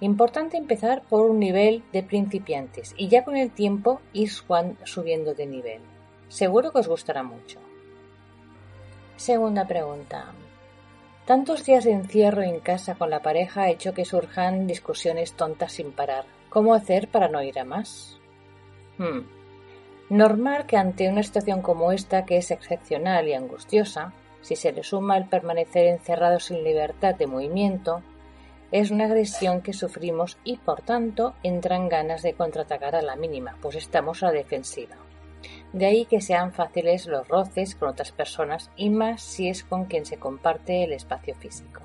[0.00, 5.46] Importante empezar por un nivel de principiantes y ya con el tiempo ir subiendo de
[5.46, 5.80] nivel.
[6.28, 7.60] Seguro que os gustará mucho.
[9.16, 10.32] Segunda pregunta.
[11.24, 15.72] Tantos días de encierro en casa con la pareja ha hecho que surjan discusiones tontas
[15.72, 16.24] sin parar.
[16.50, 18.18] ¿Cómo hacer para no ir a más?
[18.98, 19.20] Hmm.
[20.10, 24.82] Normal que ante una situación como esta, que es excepcional y angustiosa, si se le
[24.82, 28.02] suma el permanecer encerrados sin libertad de movimiento,
[28.74, 33.56] es una agresión que sufrimos y por tanto entran ganas de contraatacar a la mínima,
[33.62, 34.96] pues estamos a la defensiva.
[35.72, 39.84] De ahí que sean fáciles los roces con otras personas y más si es con
[39.84, 41.82] quien se comparte el espacio físico.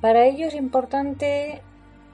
[0.00, 1.60] Para ello es importante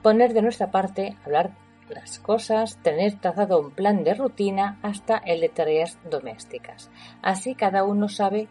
[0.03, 1.51] poner de nuestra parte, hablar
[1.87, 6.91] las cosas, tener trazado un plan de rutina hasta el de tareas domésticas.
[7.21, 8.49] Así cada uno sabe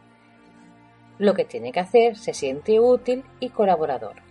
[1.19, 4.26] lo que tiene que hacer, se siente útil y colaborador.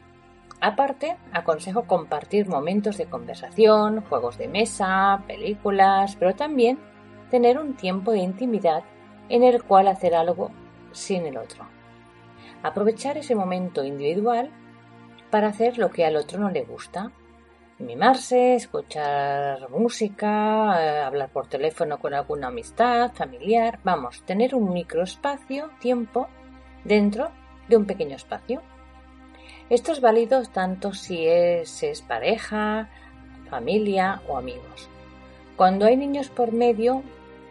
[0.61, 6.79] Aparte, aconsejo compartir momentos de conversación, juegos de mesa, películas, pero también
[7.29, 8.83] tener un tiempo de intimidad
[9.29, 10.51] en el cual hacer algo
[10.91, 11.65] sin el otro.
[12.63, 14.49] Aprovechar ese momento individual
[15.29, 17.11] para hacer lo que al otro no le gusta.
[17.77, 25.71] Mimarse, escuchar música, eh, hablar por teléfono con alguna amistad, familiar, vamos, tener un microespacio,
[25.79, 26.29] tiempo,
[26.85, 27.31] dentro
[27.67, 28.61] de un pequeño espacio.
[29.69, 32.89] Esto es válido tanto si es, es pareja,
[33.49, 34.89] familia o amigos.
[35.55, 37.01] Cuando hay niños por medio,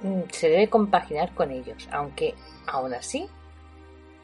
[0.02, 2.34] mm, se debe compaginar con ellos, aunque
[2.66, 3.28] aún así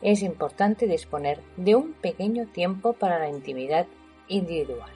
[0.02, 3.86] es importante disponer de un pequeño tiempo para la intimidad
[4.28, 4.90] individual.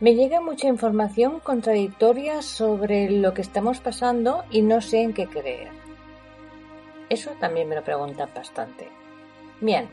[0.00, 5.26] Me llega mucha información contradictoria sobre lo que estamos pasando y no sé en qué
[5.26, 5.70] creer.
[7.08, 8.88] Eso también me lo preguntan bastante.
[9.60, 9.88] Bien,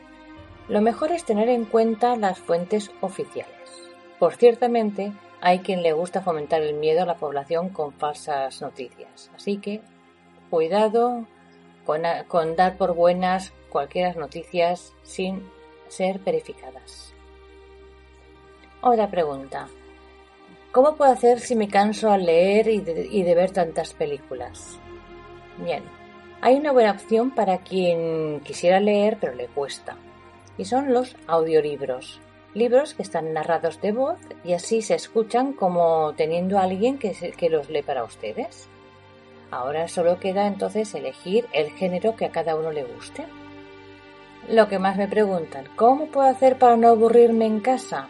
[0.68, 3.52] lo mejor es tener en cuenta las fuentes oficiales.
[4.18, 9.30] Por ciertamente, hay quien le gusta fomentar el miedo a la población con falsas noticias.
[9.34, 9.82] Así que,
[10.48, 11.26] cuidado
[11.84, 15.46] con, dar por buenas cualquier noticias sin
[15.88, 17.12] ser verificadas.
[18.80, 19.68] Otra pregunta.
[20.72, 24.78] ¿Cómo puedo hacer si me canso al leer y de ver tantas películas?
[25.58, 25.84] Bien,
[26.40, 29.96] hay una buena opción para quien quisiera leer pero le cuesta
[30.58, 32.20] y son los audiolibros.
[32.54, 37.12] Libros que están narrados de voz y así se escuchan como teniendo a alguien que,
[37.36, 38.68] que los lee para ustedes.
[39.50, 43.26] Ahora solo queda entonces elegir el género que a cada uno le guste.
[44.48, 48.08] Lo que más me preguntan, ¿cómo puedo hacer para no aburrirme en casa?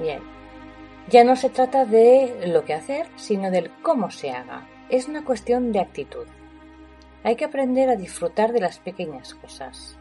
[0.00, 0.20] Bien,
[1.08, 4.68] ya no se trata de lo que hacer, sino del cómo se haga.
[4.88, 6.26] Es una cuestión de actitud.
[7.22, 9.98] Hay que aprender a disfrutar de las pequeñas cosas.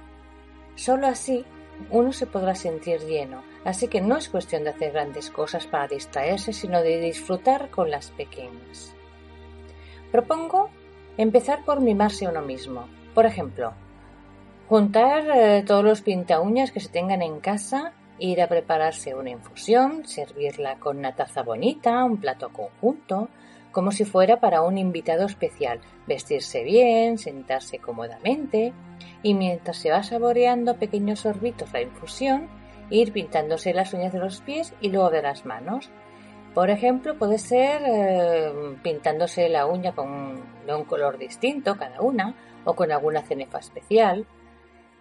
[0.76, 1.46] Solo así
[1.90, 5.88] uno se podrá sentir lleno, así que no es cuestión de hacer grandes cosas para
[5.88, 8.94] distraerse, sino de disfrutar con las pequeñas.
[10.12, 10.70] Propongo
[11.18, 12.88] empezar por mimarse uno mismo.
[13.14, 13.74] Por ejemplo,
[14.68, 19.30] juntar eh, todos los pinta uñas que se tengan en casa, ir a prepararse una
[19.30, 23.30] infusión, servirla con una taza bonita, un plato conjunto,
[23.76, 28.72] como si fuera para un invitado especial, vestirse bien, sentarse cómodamente
[29.22, 32.48] y mientras se va saboreando pequeños sorbitos la infusión,
[32.90, 35.90] ir pintándose las uñas de los pies y luego de las manos.
[36.54, 42.34] Por ejemplo, puede ser eh, pintándose la uña con, de un color distinto cada una
[42.64, 44.26] o con alguna cenefa especial.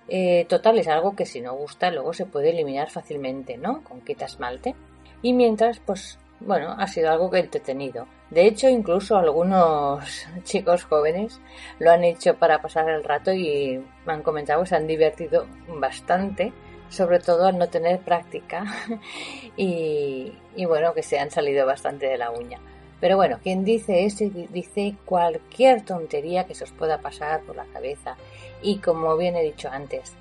[0.08, 3.84] Eh, total, es algo que si no gusta luego se puede eliminar fácilmente, ¿no?
[3.84, 4.74] Con quita esmalte.
[5.22, 8.08] Y mientras, pues bueno, ha sido algo que entretenido.
[8.30, 11.40] De hecho, incluso algunos chicos jóvenes
[11.78, 15.46] lo han hecho para pasar el rato y me han comentado que se han divertido
[15.68, 16.52] bastante,
[16.88, 18.64] sobre todo al no tener práctica
[19.56, 20.32] y,
[20.66, 22.60] bueno, que se han salido bastante de la uña.
[23.00, 27.66] Pero bueno, quien dice eso dice cualquier tontería que se os pueda pasar por la
[27.66, 28.16] cabeza.
[28.62, 30.14] Y como bien he dicho antes,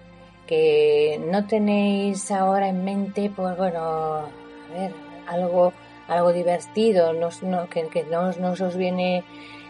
[0.48, 4.30] que no tenéis ahora en mente, pues bueno, a
[4.74, 4.92] ver,
[5.28, 5.72] algo
[6.08, 7.30] algo divertido, no,
[7.70, 9.24] que, no, os viene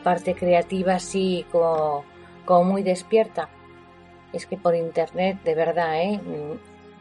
[0.03, 2.03] parte creativa así como,
[2.63, 3.49] muy despierta.
[4.31, 6.19] Es que por internet, de verdad, ¿eh?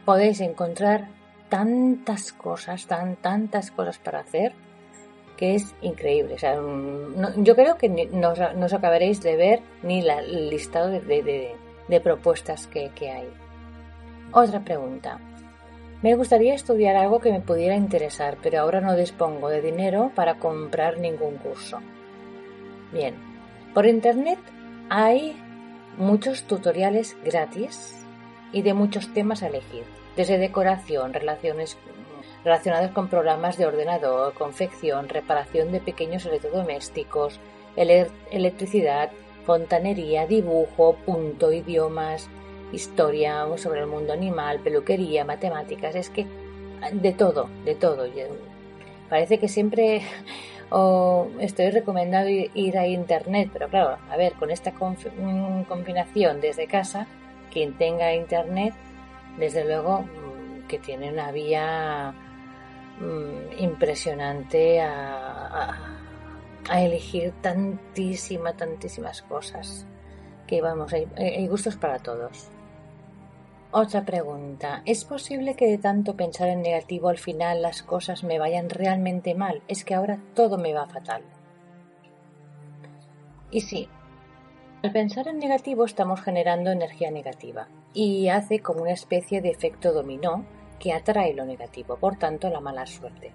[0.05, 1.07] podéis encontrar
[1.49, 4.53] tantas cosas, tan, tantas cosas para hacer
[5.37, 6.37] que es increíble.
[6.37, 6.55] Sea,
[7.37, 11.55] yo creo que no, os acabaréis de ver ni la, el listado de,
[12.03, 13.29] propuestas que hay.
[14.31, 15.19] Otra pregunta.
[16.03, 20.35] Me gustaría estudiar algo que me pudiera interesar, pero ahora no dispongo de dinero para
[20.35, 21.79] comprar ningún curso.
[22.91, 23.15] Bien,
[23.73, 24.37] por Internet
[24.89, 25.41] hay
[25.97, 28.05] muchos tutoriales gratis
[28.51, 29.85] y de muchos temas a elegir,
[30.17, 31.77] desde decoración, relaciones
[32.43, 37.39] relacionadas con programas de ordenador, confección, reparación de pequeños electrodomésticos,
[37.77, 39.09] electricidad,
[39.45, 42.29] fontanería, dibujo, punto, idiomas,
[42.73, 46.25] historia sobre el mundo animal, peluquería, matemáticas, es que
[46.91, 48.05] de todo, de todo.
[49.09, 50.01] Parece que siempre
[51.39, 57.07] estoy recomendando ir a internet, pero claro, a ver, con esta combinación desde casa,
[57.51, 58.73] quien tenga internet,
[59.37, 62.13] desde luego mm, que tiene una vía
[62.99, 65.77] mm, impresionante a,
[66.69, 69.85] a, elegir tantísimas, tantísimas cosas
[70.47, 72.52] que vamos, hay gustos para todos.
[73.75, 74.83] Otra pregunta.
[74.85, 79.33] ¿Es posible que de tanto pensar en negativo al final las cosas me vayan realmente
[79.33, 79.63] mal?
[79.67, 81.23] Es que ahora todo me va fatal.
[83.49, 83.89] Y sí,
[84.83, 89.91] al pensar en negativo estamos generando energía negativa y hace como una especie de efecto
[89.91, 90.45] dominó
[90.77, 93.31] que atrae lo negativo, por tanto la mala suerte.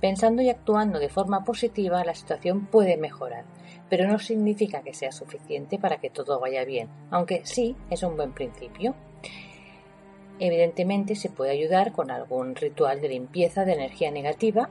[0.00, 3.44] Pensando y actuando de forma positiva la situación puede mejorar,
[3.88, 8.16] pero no significa que sea suficiente para que todo vaya bien, aunque sí es un
[8.16, 8.94] buen principio.
[10.40, 14.70] Evidentemente se puede ayudar con algún ritual de limpieza de energía negativa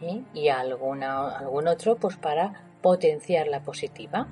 [0.00, 0.22] ¿eh?
[0.32, 4.26] y alguna, algún otro pues para potenciar la positiva.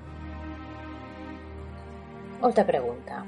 [2.40, 3.26] Otra pregunta.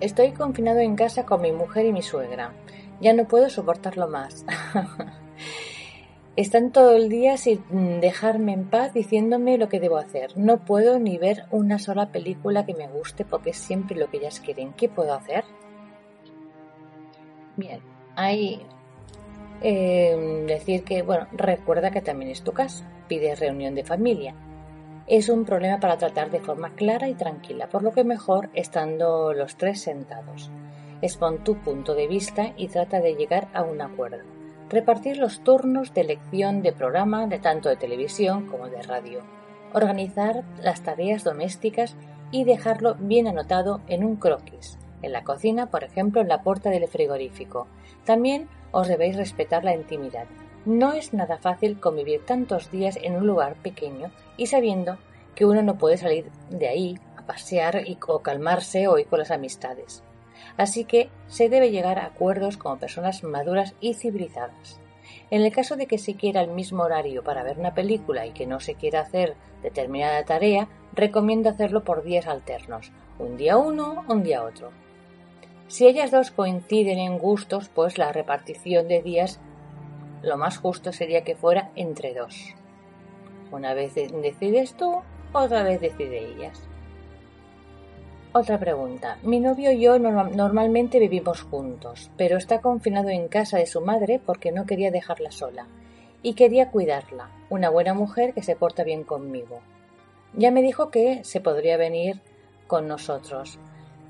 [0.00, 2.54] Estoy confinado en casa con mi mujer y mi suegra.
[3.02, 4.46] Ya no puedo soportarlo más.
[6.36, 10.32] Están todo el día sin dejarme en paz diciéndome lo que debo hacer.
[10.38, 14.16] No puedo ni ver una sola película que me guste porque es siempre lo que
[14.16, 14.72] ellas quieren.
[14.72, 15.44] ¿Qué puedo hacer?
[17.56, 17.80] Bien,
[18.16, 18.62] ahí
[19.60, 24.34] eh, decir que, bueno, recuerda que también es tu casa, pide reunión de familia.
[25.06, 29.32] Es un problema para tratar de forma clara y tranquila, por lo que mejor estando
[29.34, 30.50] los tres sentados.
[31.02, 34.24] Expon tu punto de vista y trata de llegar a un acuerdo.
[34.70, 39.20] Repartir los turnos de elección de programa de tanto de televisión como de radio.
[39.74, 41.96] Organizar las tareas domésticas
[42.30, 46.70] y dejarlo bien anotado en un croquis en la cocina, por ejemplo, en la puerta
[46.70, 47.66] del frigorífico.
[48.04, 50.26] También os debéis respetar la intimidad.
[50.64, 54.98] No es nada fácil convivir tantos días en un lugar pequeño y sabiendo
[55.34, 59.30] que uno no puede salir de ahí a pasear o calmarse o ir con las
[59.30, 60.02] amistades.
[60.56, 64.80] Así que se debe llegar a acuerdos como personas maduras y civilizadas.
[65.30, 68.32] En el caso de que se quiera el mismo horario para ver una película y
[68.32, 74.04] que no se quiera hacer determinada tarea, recomiendo hacerlo por días alternos, un día uno,
[74.08, 74.70] un día otro.
[75.68, 79.40] Si ellas dos coinciden en gustos, pues la repartición de días
[80.22, 82.54] lo más justo sería que fuera entre dos.
[83.50, 85.00] Una vez decides tú,
[85.32, 86.68] otra vez decide ellas.
[88.34, 89.18] Otra pregunta.
[89.22, 94.20] Mi novio y yo normalmente vivimos juntos, pero está confinado en casa de su madre
[94.24, 95.66] porque no quería dejarla sola
[96.22, 99.60] y quería cuidarla, una buena mujer que se porta bien conmigo.
[100.34, 102.20] Ya me dijo que se podría venir
[102.66, 103.58] con nosotros,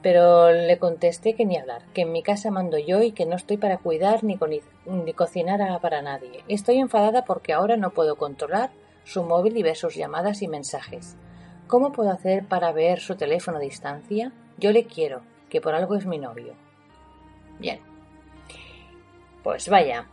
[0.02, 3.36] pero le contesté que ni hablar, que en mi casa mando yo y que no
[3.36, 4.38] estoy para cuidar ni,
[4.86, 6.42] ni cocinar para nadie.
[6.48, 8.70] Estoy enfadada porque ahora no puedo controlar
[9.04, 11.16] su móvil y ver sus llamadas y mensajes.
[11.68, 14.32] ¿Cómo puedo hacer para ver su teléfono a distancia?
[14.58, 16.54] Yo le quiero, que por algo es mi novio.
[17.58, 17.80] Bien.
[19.42, 20.06] Pues vaya,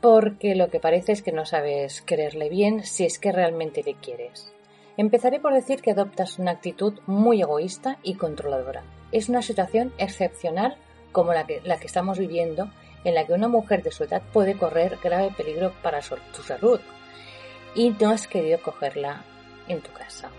[0.00, 3.94] porque lo que parece es que no sabes quererle bien si es que realmente le
[3.94, 4.52] quieres.
[4.96, 8.82] Empezaré por decir que adoptas una actitud muy egoísta y controladora.
[9.12, 10.76] Es una situación excepcional
[11.12, 12.70] como la que, la que estamos viviendo,
[13.04, 16.80] en la que una mujer de su edad puede correr grave peligro para su, salud
[17.74, 19.24] y no has querido cogerla
[19.68, 20.30] en tu casa.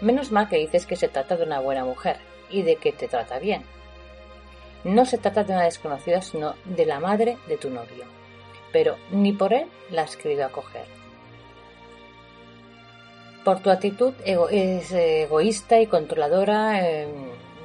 [0.00, 3.08] Menos mal que dices que se trata de una buena mujer y de que te
[3.08, 3.62] trata bien.
[4.84, 8.04] No se trata de una desconocida, sino de la madre de tu novio.
[8.72, 10.86] Pero ni por él la has querido acoger.
[13.44, 17.08] Por tu actitud es egoísta y controladora, em,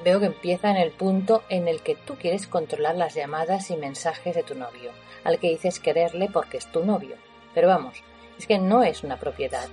[0.05, 3.75] veo que empieza en el punto en el que tú quieres controlar las llamadas y
[3.75, 4.91] mensajes de tu novio,
[5.23, 7.15] al que dices quererle porque es tu novio.
[7.55, 8.03] Pero vamos,
[8.37, 9.67] es que no es una propiedad,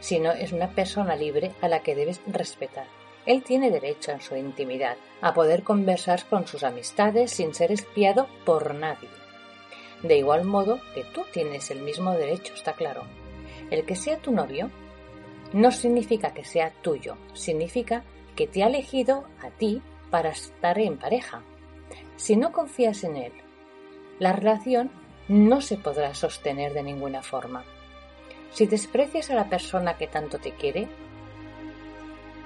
[0.00, 2.86] sino es una persona libre a la que debes respetar.
[3.24, 8.28] Él tiene derecho en su intimidad a poder conversar con sus amistades sin ser espiado
[8.44, 9.08] por nadie.
[10.02, 13.04] De igual modo que tú tienes el mismo derecho, está claro.
[13.70, 14.70] El que sea tu novio
[15.54, 18.04] no significa que sea tuyo, significa
[18.34, 21.42] que te ha elegido a ti para estar en pareja.
[22.16, 23.32] Si no confías en él,
[24.18, 24.90] la relación
[25.28, 27.64] no se podrá sostener de ninguna forma.
[28.50, 30.88] Si desprecias a la persona que tanto te quiere,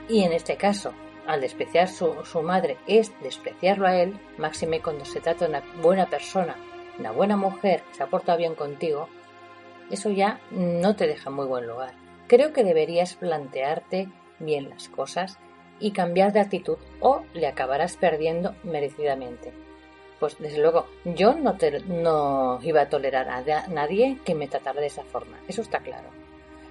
[0.09, 0.93] y en este caso,
[1.27, 5.63] al despreciar su, su madre es despreciarlo a él, máxime cuando se trata de una
[5.83, 6.57] buena persona,
[6.99, 9.09] una buena mujer que se ha portado bien contigo,
[9.91, 11.93] eso ya no te deja muy buen lugar.
[12.27, 14.09] Creo que deberías plantearte
[14.39, 15.39] bien las cosas
[15.81, 19.53] y cambiar de actitud o le acabarás perdiendo merecidamente
[20.19, 21.57] pues desde luego yo no,
[21.87, 26.09] no iba a tolerar a nadie que me tratara de esa forma, eso está claro.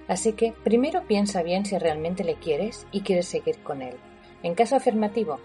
[0.06, 3.96] Así que primero piensa bien si realmente le quieres y quieres seguir con él.
[4.42, 5.38] En caso afirmativo,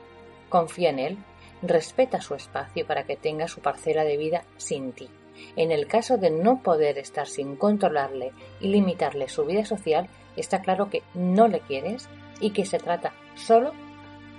[0.50, 1.18] confía en él,
[1.62, 5.10] respeta su espacio para que tenga su parcela de vida sin ti.
[5.56, 10.08] En el caso de no poder estar sin controlarle y limitarle su vida social,
[10.38, 12.08] está claro que no le quieres
[12.40, 13.74] y que se trata solo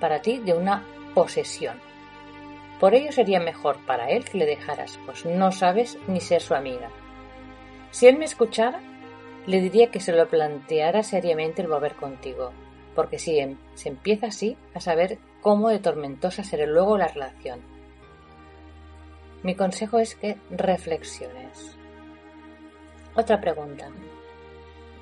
[0.01, 0.85] para ti de una
[1.15, 1.79] posesión,
[2.81, 6.55] por ello sería mejor para él que le dejaras, pues no sabes ni ser su
[6.55, 6.91] amiga.
[7.91, 8.81] Si él me escuchara,
[9.47, 12.53] le diría que se lo planteara seriamente el volver contigo,
[12.95, 17.61] porque si em, se empieza así, a saber cómo de tormentosa será luego la relación.
[19.43, 21.77] Mi consejo es que reflexiones.
[23.15, 23.89] Otra pregunta.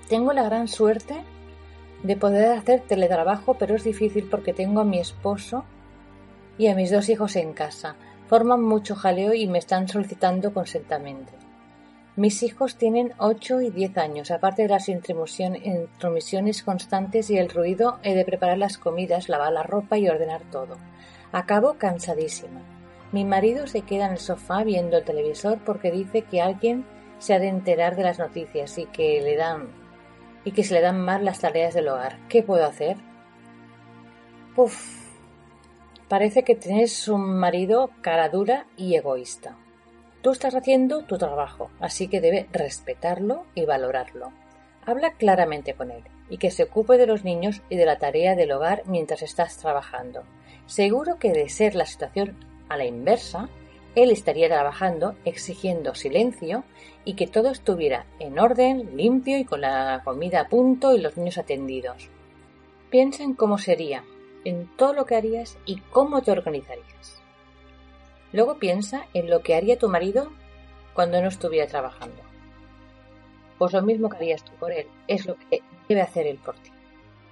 [0.09, 1.23] Tengo la gran suerte
[2.03, 5.65] de poder hacer teletrabajo, pero es difícil porque tengo a mi esposo
[6.59, 7.97] y a mis dos hijos en casa.
[8.29, 11.33] Forman mucho jaleo y me están solicitando constantemente.
[12.15, 17.99] Mis hijos tienen ocho y diez años, aparte de las intromisiones constantes y el ruido,
[18.03, 20.77] he de preparar las comidas, lavar la ropa y ordenar todo.
[21.33, 22.61] Acabo cansadísima.
[23.13, 26.85] Mi marido se queda en el sofá viendo el televisor porque dice que alguien
[27.19, 29.69] se ha de enterar de las noticias y que le dan
[30.45, 32.19] y que se le dan mal las tareas del hogar.
[32.29, 32.97] ¿Qué puedo hacer?
[34.55, 35.03] Puf,
[36.13, 39.57] Parece que tienes un marido cara dura y egoísta.
[40.21, 44.31] Tú estás haciendo tu trabajo, así que debe respetarlo y valorarlo.
[44.85, 48.35] Habla claramente con él y que se ocupe de los niños y de la tarea
[48.35, 50.25] del hogar mientras estás trabajando.
[50.67, 52.37] Seguro que de ser la situación
[52.69, 53.49] a la inversa,
[53.95, 56.65] él estaría trabajando exigiendo silencio
[57.05, 61.17] y que todo estuviera en orden, limpio y con la comida a punto y los
[61.17, 62.09] niños atendidos.
[62.91, 64.05] Piensa en cómo sería
[64.45, 67.23] en todo lo que harías y cómo te organizarías.
[68.33, 70.33] Luego piensa en lo que haría tu marido
[70.95, 72.23] cuando no estuviera trabajando.
[73.59, 76.57] Pues lo mismo que harías tú por él, es lo que debe hacer él por
[76.57, 76.71] ti.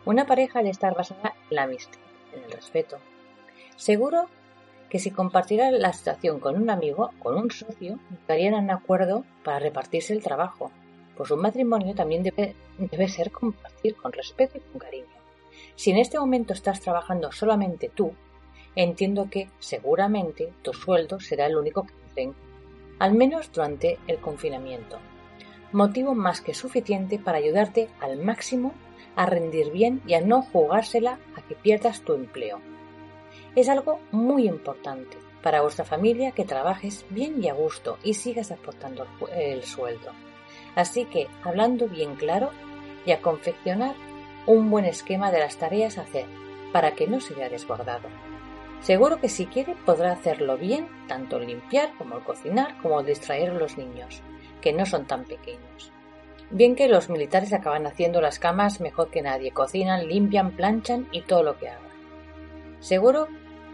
[0.04, 1.98] Una pareja debe estar basada en la amistad,
[2.34, 2.98] en el respeto.
[3.76, 4.28] Seguro
[4.90, 9.24] que si compartiera la situación con un amigo, con un socio, llegarían a un acuerdo
[9.44, 10.70] para repartirse el trabajo,
[11.16, 15.06] pues un matrimonio también debe, debe ser compartir con respeto y con cariño.
[15.76, 18.12] Si en este momento estás trabajando solamente tú,
[18.74, 22.34] entiendo que seguramente tu sueldo será el único que den,
[22.98, 24.98] al menos durante el confinamiento.
[25.72, 28.74] Motivo más que suficiente para ayudarte al máximo
[29.14, 32.60] a rendir bien y a no jugársela a que pierdas tu empleo.
[33.56, 38.52] Es algo muy importante para vuestra familia que trabajes bien y a gusto y sigas
[38.52, 40.12] aportando el sueldo.
[40.76, 42.50] Así que, hablando bien claro,
[43.04, 43.94] y a confeccionar
[44.46, 46.26] un buen esquema de las tareas a hacer
[46.72, 48.08] para que no se vea desbordado.
[48.80, 53.06] Seguro que si quiere podrá hacerlo bien, tanto el limpiar como el cocinar, como el
[53.06, 54.22] distraer a los niños,
[54.60, 55.92] que no son tan pequeños.
[56.50, 61.22] Bien que los militares acaban haciendo las camas mejor que nadie, cocinan, limpian, planchan y
[61.22, 61.90] todo lo que hagan.
[62.80, 63.28] Seguro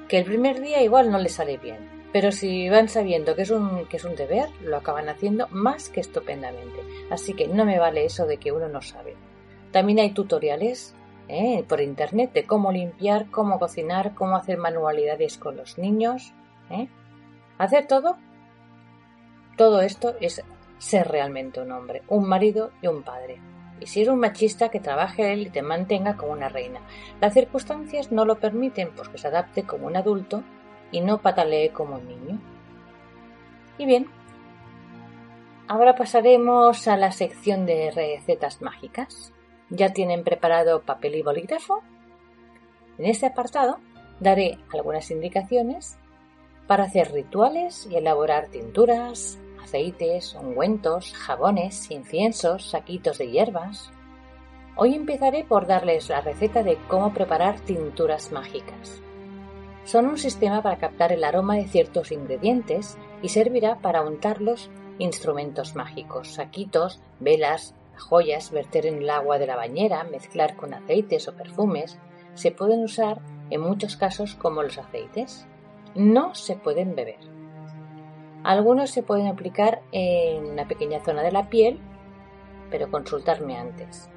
[0.08, 3.50] que el primer día igual no les sale bien, pero si van sabiendo que es
[3.50, 6.80] un, que es un deber, lo acaban haciendo más que estupendamente.
[7.10, 9.16] Así que no me vale eso de que uno no sabe.
[9.72, 10.94] También hay tutoriales
[11.28, 11.64] ¿eh?
[11.68, 16.32] por internet de cómo limpiar, cómo cocinar, cómo hacer manualidades con los niños.
[16.70, 16.88] ¿eh?
[17.58, 18.16] Hacer todo.
[19.56, 20.42] Todo esto es
[20.78, 23.40] ser realmente un hombre, un marido y un padre
[23.80, 26.80] y si es un machista que trabaje él y te mantenga como una reina.
[27.20, 30.42] Las circunstancias no lo permiten, pues que se adapte como un adulto
[30.90, 32.38] y no patalee como un niño.
[33.78, 34.06] Y bien,
[35.68, 39.32] ahora pasaremos a la sección de recetas mágicas.
[39.68, 41.82] ¿Ya tienen preparado papel y bolígrafo?
[42.98, 43.78] En este apartado
[44.20, 45.98] daré algunas indicaciones
[46.66, 53.90] para hacer rituales y elaborar tinturas, aceites, ungüentos, jabones, inciensos, saquitos de hierbas.
[54.76, 59.02] Hoy empezaré por darles la receta de cómo preparar tinturas mágicas.
[59.84, 65.74] Son un sistema para captar el aroma de ciertos ingredientes y servirá para untarlos instrumentos
[65.74, 71.34] mágicos, saquitos, velas, joyas, verter en el agua de la bañera, mezclar con aceites o
[71.34, 71.98] perfumes.
[72.34, 75.46] Se pueden usar en muchos casos como los aceites.
[75.96, 77.35] No se pueden beber.
[78.46, 81.80] Algunos se pueden aplicar en una pequeña zona de la piel,
[82.70, 84.08] pero consultarme antes.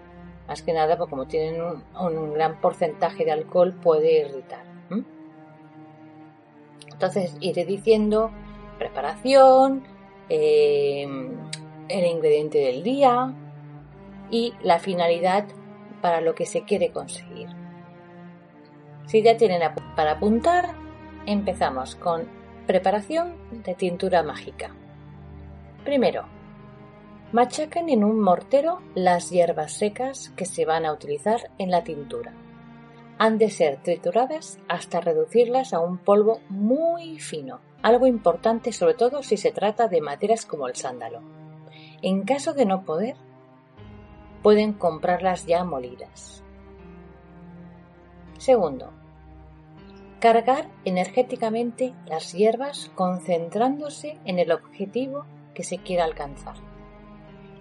[0.47, 1.59] Más que nada, porque como tienen
[1.99, 4.65] un, gran porcentaje de alcohol, puede irritar.
[6.91, 8.29] Entonces iré diciendo
[8.77, 9.83] preparación,
[10.29, 11.31] em,
[11.87, 13.33] el ingrediente del día
[14.29, 15.45] y la finalidad
[16.03, 17.49] para lo que se quiere conseguir.
[19.07, 19.59] Si ya tienen
[19.95, 20.75] para apuntar,
[21.25, 22.38] empezamos con
[22.69, 24.75] Preparación de tintura mágica.
[25.83, 26.25] Primero,
[27.31, 32.31] machaquen en un mortero las hierbas secas que se van a utilizar en la tintura.
[33.17, 39.23] Han de ser trituradas hasta reducirlas a un polvo muy fino, algo importante sobre todo
[39.23, 41.23] si se trata de maderas como el sándalo.
[42.03, 43.15] En caso de no poder,
[44.43, 46.43] pueden comprarlas ya molidas.
[48.37, 48.93] Segundo,
[50.19, 56.55] Cargar energéticamente las hierbas concentrándose en el objetivo que se quiera alcanzar.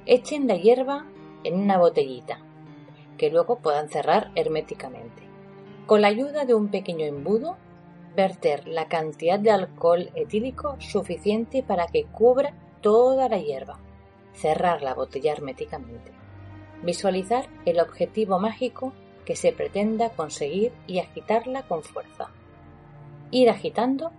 [0.06, 1.06] Echen la hierba
[1.44, 2.40] en una botellita,
[3.16, 5.22] que luego puedan cerrar herméticamente.
[5.86, 7.56] Con la ayuda de un pequeño embudo,
[8.16, 13.78] verter la cantidad de alcohol etílico suficiente para que cubra toda la hierba.
[14.32, 16.10] Cerrar la botella herméticamente.
[16.82, 18.92] Visualizar el objetivo mágico
[19.24, 22.32] que se pretenda conseguir y agitarla con fuerza
[23.30, 24.10] ir agitando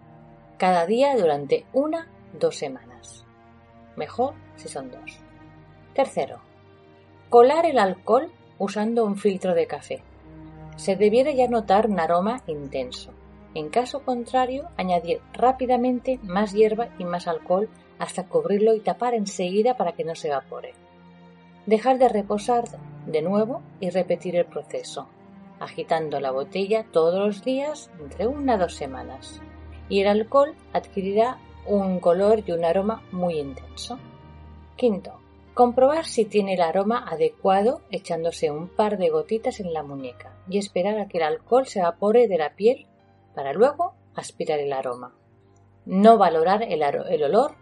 [0.57, 2.07] cada día durante una,
[2.39, 3.25] dos semanas.
[3.95, 5.19] Mejor si son dos.
[5.93, 6.39] Tercero,
[7.29, 10.03] colar el alcohol usando un filtro de café.
[10.75, 13.11] Se debiera ya notar un aroma intenso.
[13.55, 19.75] En caso contrario, añadir rápidamente más hierba y más alcohol hasta cubrirlo y tapar enseguida
[19.75, 20.73] para que no se evapore.
[21.65, 22.65] Dejar de reposar
[23.05, 25.07] de nuevo y repetir el proceso
[25.59, 29.41] agitando la botella todos los días entre una a dos semanas,
[29.89, 33.99] y el alcohol adquirirá un color y un aroma muy intenso.
[34.75, 35.19] Quinto,
[35.53, 40.57] comprobar si tiene el aroma adecuado echándose un par de gotitas en la muñeca y
[40.57, 42.87] esperar a que el alcohol se evapore de la piel
[43.35, 45.15] para luego aspirar el aroma.
[45.85, 46.83] No valorar el,
[47.23, 47.55] olor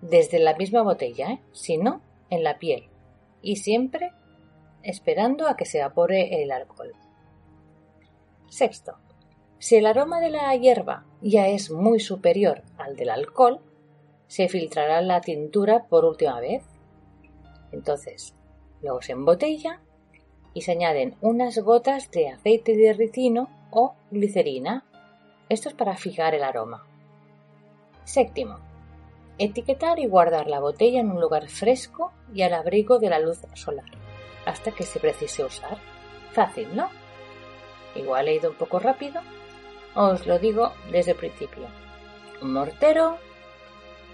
[0.00, 1.40] desde la misma botella, ¿eh?
[1.52, 2.00] sino
[2.30, 2.88] en la piel
[3.40, 4.12] y siempre
[4.82, 6.92] esperando a que se evapore el alcohol.
[8.54, 8.94] Sexto,
[9.58, 13.58] si el aroma de la hierba ya es muy superior al del alcohol,
[14.28, 16.62] se filtrará la tintura por última vez.
[17.72, 18.32] Entonces,
[18.80, 19.80] luego se embotella
[20.52, 24.84] y se añaden unas gotas de aceite de ricino o glicerina.
[25.48, 26.86] Esto es para fijar el aroma.
[28.04, 28.58] Séptimo,
[29.36, 33.40] etiquetar y guardar la botella en un lugar fresco y al abrigo de la luz
[33.54, 33.90] solar,
[34.46, 35.78] hasta que se precise usar.
[36.30, 36.88] Fácil, ¿no?
[37.94, 39.20] Igual he ido un poco rápido.
[39.94, 41.66] Os lo digo desde el principio.
[42.40, 43.18] Un mortero,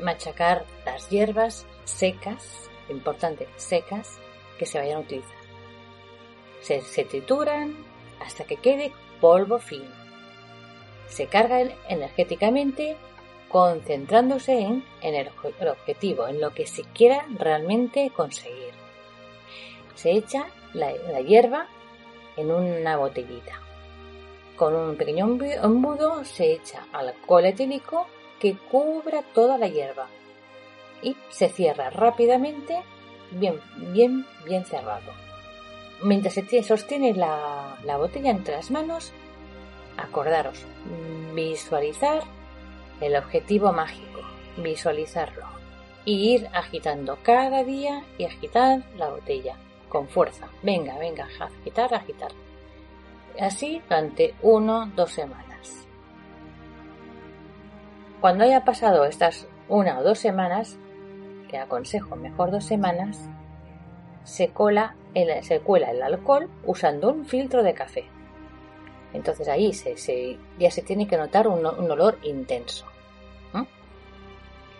[0.00, 4.18] machacar las hierbas secas, importante, secas,
[4.58, 5.40] que se vayan a utilizar.
[6.60, 7.76] Se, se trituran
[8.20, 9.90] hasta que quede polvo fino.
[11.08, 12.96] Se carga energéticamente
[13.50, 15.28] concentrándose en, el,
[15.68, 18.72] objetivo, en lo que se quiera realmente conseguir.
[19.96, 21.66] Se echa la, hierba
[22.36, 23.60] en una botellita.
[24.60, 28.06] Con un pequeño embudo se echa alcohol etílico
[28.38, 30.06] que cubra toda la hierba
[31.02, 32.82] y se cierra rápidamente,
[33.30, 33.58] bien,
[33.94, 35.12] bien, bien cerrado.
[36.02, 39.14] Mientras se sostiene la, la botella entre las manos,
[39.96, 40.66] acordaros,
[41.34, 42.22] visualizar
[43.00, 44.20] el objetivo mágico,
[44.58, 45.46] visualizarlo
[46.04, 49.56] y ir agitando cada día y agitar la botella
[49.88, 50.48] con fuerza.
[50.62, 52.32] Venga, venga, agitar, agitar.
[53.40, 55.88] Así durante uno, dos semanas.
[58.20, 60.78] Cuando haya pasado estas una o dos semanas,
[61.48, 63.18] que aconsejo mejor dos semanas,
[64.24, 64.94] se, cola
[65.64, 68.04] cuela el alcohol usando un filtro de café.
[69.14, 69.72] Entonces ahí
[70.58, 72.84] ya se tiene que notar un, olor intenso.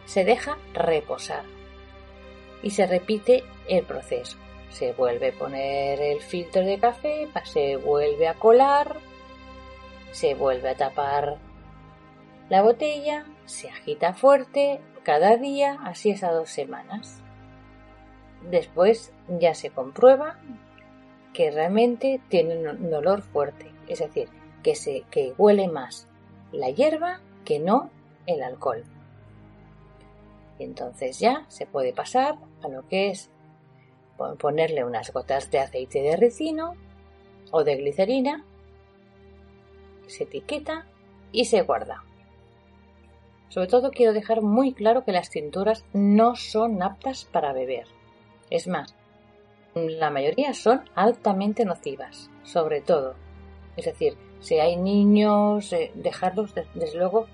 [0.05, 1.45] Se deja reposar
[2.63, 4.37] y se repite el proceso.
[4.71, 8.97] Se vuelve a poner el filtro de café, se vuelve a colar,
[10.13, 11.39] se vuelve a tapar
[12.49, 17.21] la botella, se agita fuerte cada día, así es a dos semanas.
[18.51, 20.39] Después ya se comprueba
[21.35, 24.29] que realmente tiene un olor fuerte es decir,
[24.63, 26.07] que, se, que huele más
[26.53, 27.91] la hierba que no
[28.27, 28.85] el alcohol.
[30.59, 33.31] Entonces ya se puede pasar a lo que es
[34.39, 36.75] ponerle unas gotas de aceite de ricino
[37.51, 38.45] o de glicerina,
[40.07, 40.87] se etiqueta
[41.33, 42.03] y se guarda.
[43.49, 47.87] Sobre todo quiero dejar muy claro que las tinturas no son aptas para beber.
[48.49, 48.95] Es más,
[49.75, 53.15] la mayoría son altamente nocivas, sobre todo
[53.77, 57.27] es decir, si hay niños, eh, dejarlos desde luego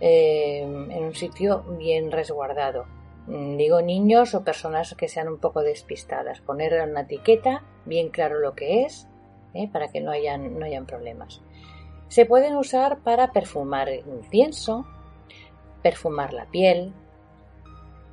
[0.00, 2.86] eh, en un sitio bien resguardado.
[3.26, 6.40] Mm, digo niños o personas que sean un poco despistadas.
[6.40, 9.08] Poner una etiqueta bien claro lo que es
[9.54, 11.42] eh, para que no hayan, no hayan problemas.
[12.08, 14.86] Se pueden usar para perfumar incienso,
[15.82, 16.92] perfumar la piel.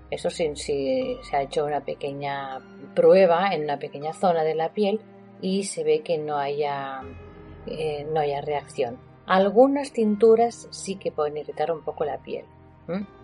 [0.10, 2.60] Eso sí, se ha hecho una pequeña
[2.96, 5.00] prueba en una pequeña zona de la piel
[5.42, 7.02] y se ve que no haya
[7.66, 8.98] eh, no haya reacción.
[9.26, 12.46] Algunas tinturas sí que pueden irritar un poco la piel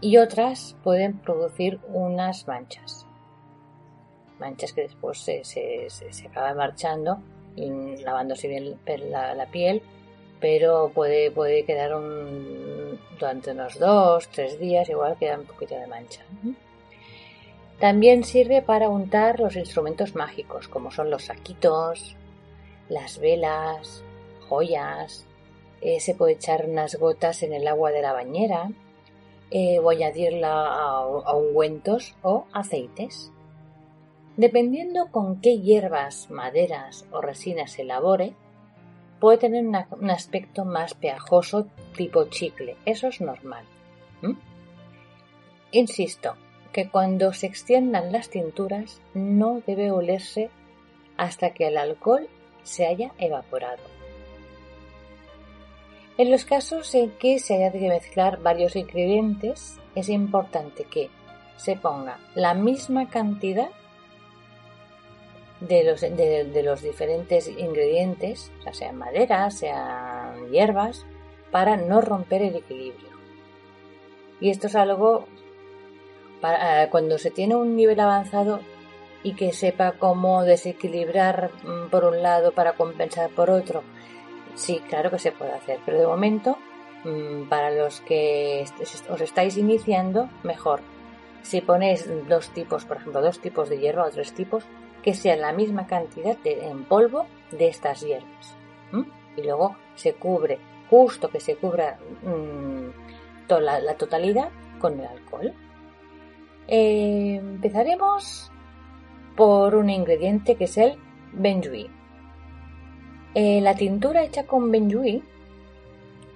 [0.02, 3.06] y otras pueden producir unas manchas.
[4.40, 7.20] Manchas que después se, se, se, acaban marchando,
[7.56, 8.78] lavándose bien
[9.10, 9.82] la, piel,
[10.40, 15.88] pero puede, puede quedar un, durante unos dos, tres días, igual queda un poquito de
[15.88, 16.24] mancha.
[17.80, 22.16] También sirve para untar los instrumentos mágicos, como son los saquitos,
[22.90, 24.04] las velas,
[24.48, 25.26] joyas,
[25.82, 28.72] eh, se puede echar unas gotas en el agua de la bañera
[29.52, 33.32] eh, o añadirla a, ungüentos o aceites.
[34.36, 38.34] Dependiendo con qué hierbas, maderas o resinas se elabore,
[39.20, 42.78] puede tener un aspecto más pegajoso tipo chicle.
[42.86, 43.66] Eso es normal.
[45.72, 46.36] Insisto
[46.72, 50.50] que cuando se extiendan las tinturas no debe olerse
[51.18, 52.30] hasta que el alcohol
[52.64, 53.97] se haya evaporado.
[56.18, 61.12] En los casos en que se haya de mezclar varios ingredientes, es importante que
[61.58, 63.70] se ponga la misma cantidad
[65.60, 65.84] de
[66.64, 71.06] los, diferentes ingredientes, ya sean maderas, sean hierbas,
[71.52, 73.10] para no romper el equilibrio.
[74.40, 75.28] Y esto es algo
[76.42, 78.60] para, eh, cuando se tiene un nivel avanzado
[79.22, 83.84] y que sepa cómo desequilibrar mm, por un lado para compensar por otro
[84.58, 86.58] Sí, claro que se puede hacer, pero de momento,
[87.04, 88.66] mm, para los que
[89.08, 90.82] os estáis iniciando, mejor.
[91.44, 94.66] Si ponéis dos tipos, por ejemplo, dos tipos de hierba o tres tipos,
[95.04, 98.58] que sean la misma cantidad en polvo de estas hierbas.
[99.38, 100.58] Y luego se cubre,
[100.90, 104.50] justo que se cubra mm, toda la, totalidad
[104.80, 105.54] con el alcohol.
[106.68, 108.52] Eh, empezaremos
[109.36, 110.98] por un ingrediente que es el
[111.32, 111.92] benjuí.
[113.40, 115.22] Eh, la tintura hecha con benjuí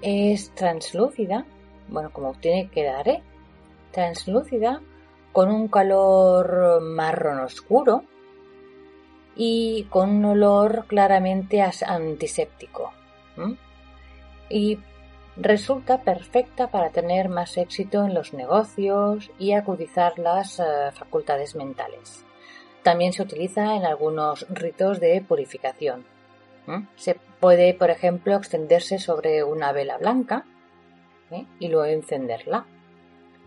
[0.04, 1.48] es translúcida,
[1.88, 3.24] bueno, como tiene que dar, ¿eh?
[3.90, 4.84] translúcida,
[5.32, 8.04] con un color marrón oscuro
[9.36, 12.94] y con un olor claramente antiséptico.
[14.48, 14.78] Y
[15.38, 22.24] resulta perfecta para tener más éxito en los negocios y acudizar las eh, facultades mentales.
[22.84, 26.06] También se utiliza en algunos ritos de purificación.
[26.96, 30.46] Se puede, por ejemplo, extenderse sobre una vela blanca
[31.32, 31.46] ¿eh?
[31.60, 32.66] y luego encenderla.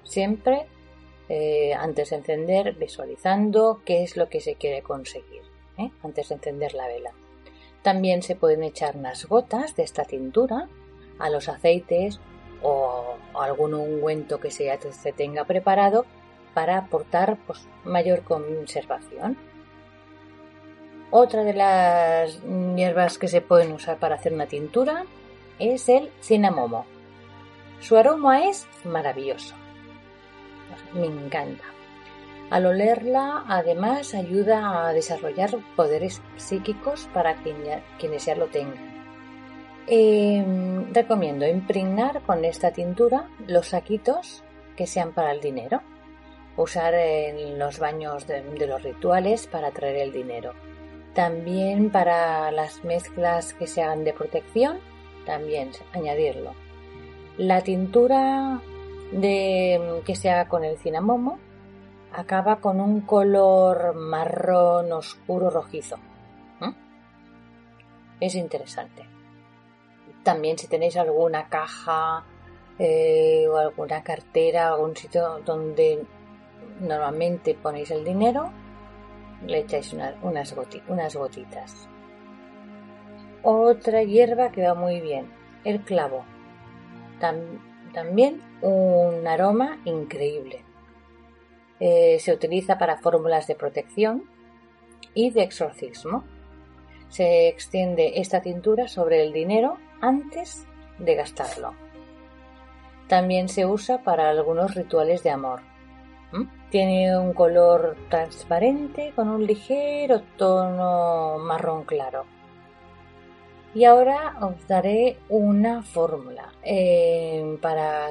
[0.03, 0.67] Siempre
[1.29, 5.43] eh, antes de encender, visualizando qué es lo que se quiere conseguir,
[5.79, 5.91] ¿eh?
[6.03, 7.13] antes de encender la vela.
[7.83, 10.69] También se pueden echar unas gotas de esta tintura
[11.19, 12.21] a los aceites
[12.63, 16.07] o, algún ungüento que se tenga preparado
[16.55, 19.37] para aportar pues, mayor conservación.
[21.17, 22.43] Otra de las
[22.75, 25.05] hierbas que se pueden usar para hacer una tintura
[25.61, 26.87] es el cinamomo.
[27.79, 29.55] Su aroma es maravilloso.
[30.93, 31.63] Me encanta.
[32.51, 39.07] Al olerla, además, ayuda a desarrollar poderes psíquicos para quienes ya lo tengan.
[39.87, 44.43] Em, recomiendo impregnar con esta tintura los saquitos
[44.77, 45.81] que sean para el dinero.
[46.57, 50.74] Usar en los baños de, los rituales para traer el dinero.
[51.15, 54.79] También para las mezclas que se hagan de protección,
[55.25, 56.53] también añadirlo.
[57.39, 58.61] La tintura
[59.13, 61.39] de, que se haga con el cinamomo
[62.13, 65.97] acaba con un color marrón oscuro rojizo.
[68.21, 69.05] Es interesante.
[70.23, 72.25] También si tenéis alguna caja
[72.79, 76.05] eh, o alguna cartera, algún sitio donde
[76.81, 78.51] normalmente ponéis el dinero,
[79.47, 80.55] le echáis unas,
[80.89, 81.89] unas gotitas.
[83.43, 85.27] Otra hierba que va muy bien,
[85.65, 86.25] el clavo.
[87.93, 90.65] también un aroma increíble.
[91.81, 94.25] Eh, se utiliza para fórmulas de protección
[95.13, 96.25] y de exorcismo.
[97.09, 100.67] Se extiende esta tintura sobre el dinero antes
[100.99, 101.75] de gastarlo.
[103.09, 105.61] También se usa para algunos rituales de amor.
[106.75, 112.25] Tiene un color transparente con un ligero tono marrón claro.
[113.77, 118.09] Y ahora os daré una fórmula eh, para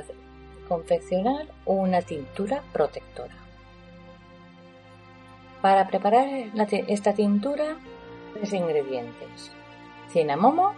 [0.70, 3.36] confeccionar una tintura protectora.
[5.62, 6.30] Para preparar
[6.88, 7.76] esta tintura,
[8.34, 9.52] tres ingredientes:
[10.08, 10.72] cinamomo,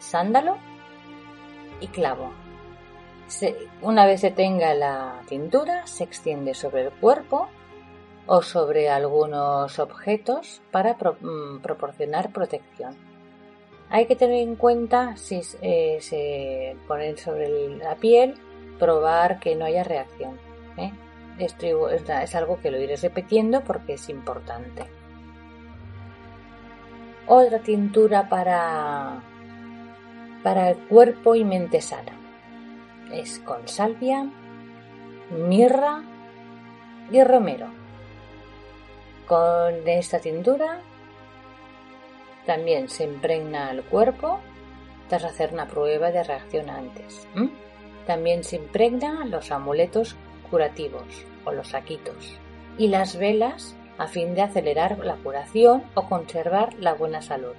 [0.00, 0.56] sándalo
[1.80, 2.39] y clavo.
[3.82, 7.48] Una vez se tenga la tintura, se extiende sobre el cuerpo
[8.26, 12.96] o sobre algunos objetos para mm, proporcionar protección.
[13.88, 18.36] Hay que tener en cuenta si eh, se ponen sobre la piel,
[18.78, 20.38] probar que no haya reacción.
[20.76, 20.92] ¿eh?
[21.38, 24.84] es, algo que lo iré repitiendo porque es importante.
[27.26, 29.22] Otra tintura para,
[30.42, 32.19] para el cuerpo y mente sana
[33.12, 34.28] es con salvia,
[35.30, 36.02] mirra
[37.10, 37.68] y romero.
[39.26, 40.80] Con esta tintura
[42.46, 44.40] también se impregna el cuerpo
[45.08, 47.26] tras hacer una prueba de reacción antes.
[48.06, 50.16] También se impregna los amuletos
[50.50, 52.38] curativos o los saquitos
[52.78, 57.54] y las velas a fin de acelerar la curación o conservar la buena salud.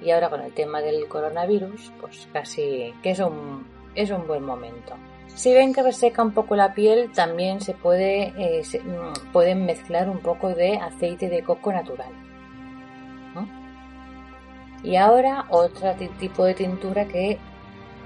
[0.00, 4.44] Y ahora con el tema del coronavirus, pues casi que es un, es un buen
[4.44, 4.94] momento.
[5.34, 10.08] Si ven que reseca un poco la piel, también se puede eh, mm, pueden mezclar
[10.08, 12.12] un poco de aceite de coco natural.
[14.84, 17.38] Y ahora otro tipo de tintura que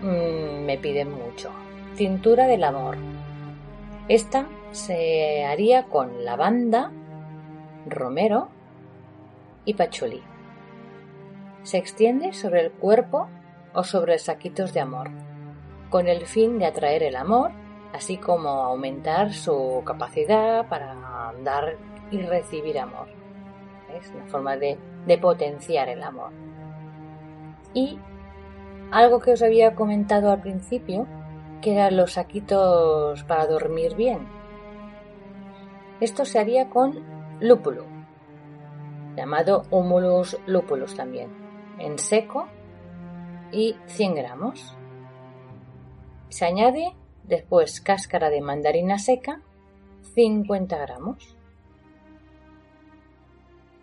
[0.03, 1.51] mm, me piden mucho.
[1.97, 2.99] Tintura del amor.
[4.09, 6.93] Esta se haría con lavanda,
[7.87, 8.49] romero
[9.65, 10.23] y pachulí.
[11.63, 13.29] Se extiende sobre el cuerpo
[13.73, 15.11] o sobre saquitos de amor,
[15.91, 17.53] con el fin de atraer el amor,
[17.93, 20.95] así como aumentar su capacidad para
[21.43, 21.77] dar
[22.11, 23.09] y recibir amor.
[23.95, 24.79] Es una forma de,
[25.21, 26.31] potenciar el amor.
[27.73, 27.99] Y
[28.91, 31.07] algo que os había comentado al principio,
[31.61, 34.29] que eran los saquitos para dormir bien.
[36.01, 37.03] Esto se haría con
[37.41, 37.85] lúpulo,
[39.17, 41.31] llamado humulus lupulus también,
[41.79, 42.47] en seco
[43.51, 44.77] y 100 gramos.
[46.29, 46.93] Se añade
[47.25, 49.41] después cáscara de mandarina seca,
[50.15, 51.37] 50 gramos.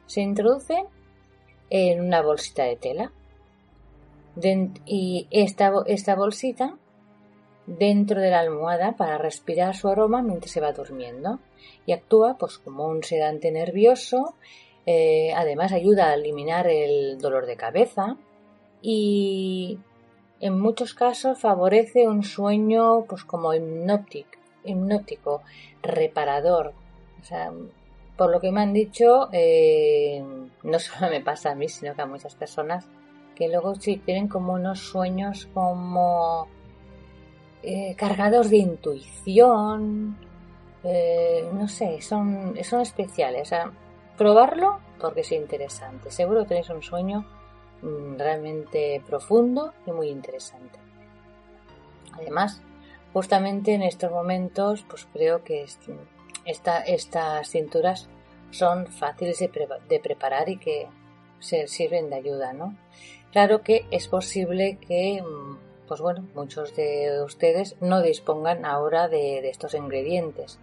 [0.06, 0.86] Se introduce
[1.70, 3.12] en una bolsita de tela
[4.86, 6.78] y esta, esta bolsita
[7.66, 11.40] dentro de la almohada para respirar su aroma mientras se va durmiendo
[11.86, 14.36] y actúa pues como un sedante nervioso
[14.86, 18.18] eh, además ayuda a eliminar el dolor de cabeza
[18.82, 19.80] y
[20.46, 25.42] en muchos casos favorece un sueño pues como hipnótico, hipnótico
[25.82, 26.74] reparador
[27.22, 27.52] o sea,
[28.18, 30.24] por lo que me han dicho eh,
[30.64, 32.88] no solo me pasa a mí sino que a muchas personas
[33.36, 36.48] que luego sí tienen como unos sueños como
[37.66, 40.18] eh, cargados de intuición,
[40.84, 43.44] eh, no sé, son, son especiales.
[43.44, 43.72] O sea,
[44.18, 46.12] probarlo porque es interesante.
[46.12, 47.26] Seguro tenéis un sueño
[48.18, 50.80] realmente profundo y muy interesante.
[52.14, 52.62] Además,
[53.12, 55.66] justamente en estos momentos, pues creo que
[56.46, 58.08] estas cinturas
[58.52, 59.50] son fáciles de,
[59.90, 60.88] de, preparar y que
[61.40, 62.76] se sirven de ayuda, ¿no?
[63.32, 65.58] Claro que es posible que mm,
[65.88, 70.60] pues bueno, muchos de ustedes no dispongan ahora de, estos ingredientes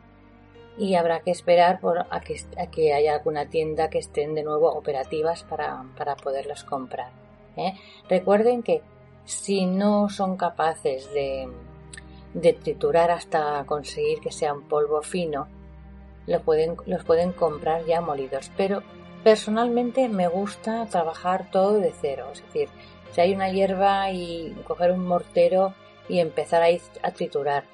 [0.80, 2.40] y habrá que esperar por, a, que,
[2.72, 7.12] que, haya alguna tienda que estén de nuevo operativas para, para poderlas comprar.
[7.58, 7.74] ¿eh?
[8.08, 8.80] Recuerden que
[9.26, 11.50] si no son capaces de,
[12.32, 15.48] de, triturar hasta conseguir que sea un polvo fino,
[16.46, 18.50] pueden, los pueden comprar ya molidos.
[18.56, 18.82] Pero
[19.22, 22.70] personalmente me gusta trabajar todo de cero, es decir,
[23.12, 25.74] si hay una hierba y coger un mortero
[26.08, 26.68] y empezar a,
[27.06, 27.64] a triturar.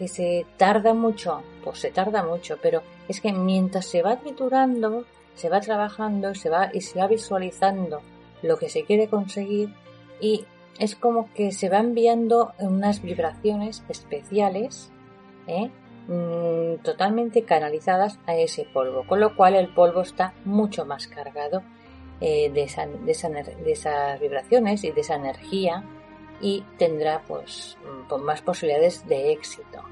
[0.00, 5.04] Que se tarda mucho, pues se tarda mucho, pero es que mientras se va triturando,
[5.34, 8.00] se va trabajando se va, y se va visualizando
[8.42, 9.74] lo que se quiere conseguir
[10.20, 10.44] y
[10.78, 14.90] es como que se va enviando unas vibraciones especiales
[15.46, 15.70] ¿eh?
[16.08, 21.62] mm, totalmente canalizadas a ese polvo, con lo cual el polvo está mucho más cargado
[22.20, 25.84] eh, de, esas vibraciones y de esa energía
[26.40, 27.76] y tendrá pues,
[28.08, 29.82] pues más posibilidades de éxito.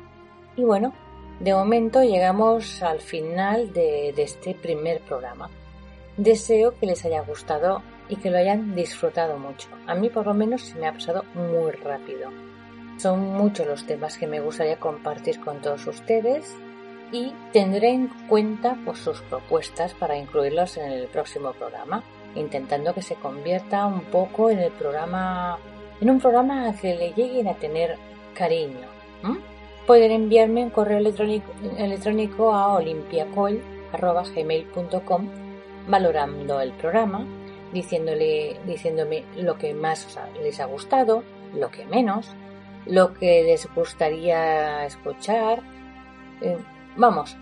[0.57, 0.93] Y bueno,
[1.41, 5.51] de momento llegamos al final de, este primer programa.
[6.17, 9.69] Deseo que les haya gustado y que lo hayan disfrutado mucho.
[9.87, 12.31] A mí por lo menos se me ha pasado muy rápido.
[12.97, 16.57] Son muchos los temas que me gustaría compartir con todos ustedes
[17.13, 22.03] y tendré en cuenta pues, sus propuestas para incluirlos en el próximo programa
[22.35, 25.59] intentando que se convierta un poco en el programa,
[26.01, 27.97] en un programa que le lleguen a tener
[28.35, 28.87] cariño.
[29.87, 35.29] Pueden enviarme un correo electrónico, electrónico a olimpiacol.gmail.com
[35.89, 37.25] valorando el programa,
[37.73, 41.25] diciéndole, diciéndome lo que más les ha gustado,
[41.55, 42.29] lo que menos,
[42.87, 45.63] lo que les gustaría escuchar.
[46.43, 46.59] Eh,
[46.97, 47.37] vamos,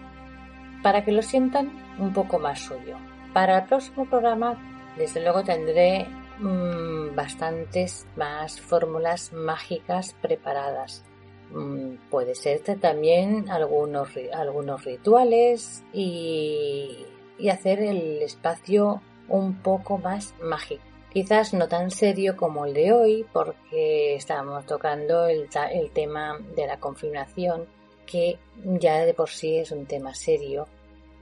[0.82, 2.96] para que lo sientan un poco más suyo.
[3.32, 4.56] Para el próximo programa
[4.96, 6.06] desde luego tendré
[6.38, 11.04] mm, bastantes más fórmulas mágicas preparadas.
[11.50, 17.06] Mm, puede ser también algunos, algunos rituales y,
[17.50, 20.82] hacer el espacio un poco más mágico.
[21.12, 26.66] Quizás no tan serio como el de hoy, porque estamos tocando el, el tema de
[26.66, 27.66] la confirmación,
[28.04, 30.66] que ya de por sí es un tema serio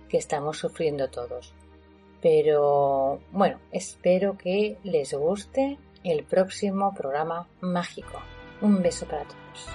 [0.09, 1.53] que estamos sufriendo todos.
[2.25, 8.19] Pero bueno, espero que les guste el próximo programa mágico.
[8.63, 9.69] Un beso para todos.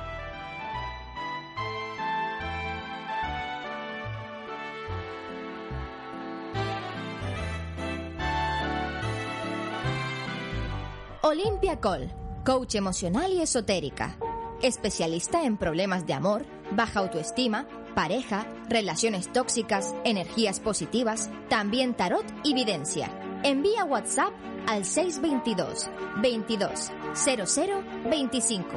[11.21, 12.09] Olimpia Col,
[12.43, 14.17] coach emocional y esotérica.
[14.63, 22.53] Especialista en problemas de amor, baja autoestima, pareja, relaciones tóxicas, energías positivas, también tarot y
[22.53, 23.11] videncia.
[23.43, 24.33] Envía WhatsApp
[24.67, 25.89] al 622
[26.21, 28.67] 22 00 25.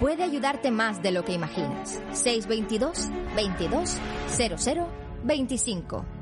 [0.00, 2.00] Puede ayudarte más de lo que imaginas.
[2.12, 3.96] 622 22
[4.28, 4.88] 00
[5.24, 6.21] 25.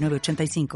[0.00, 0.68] 85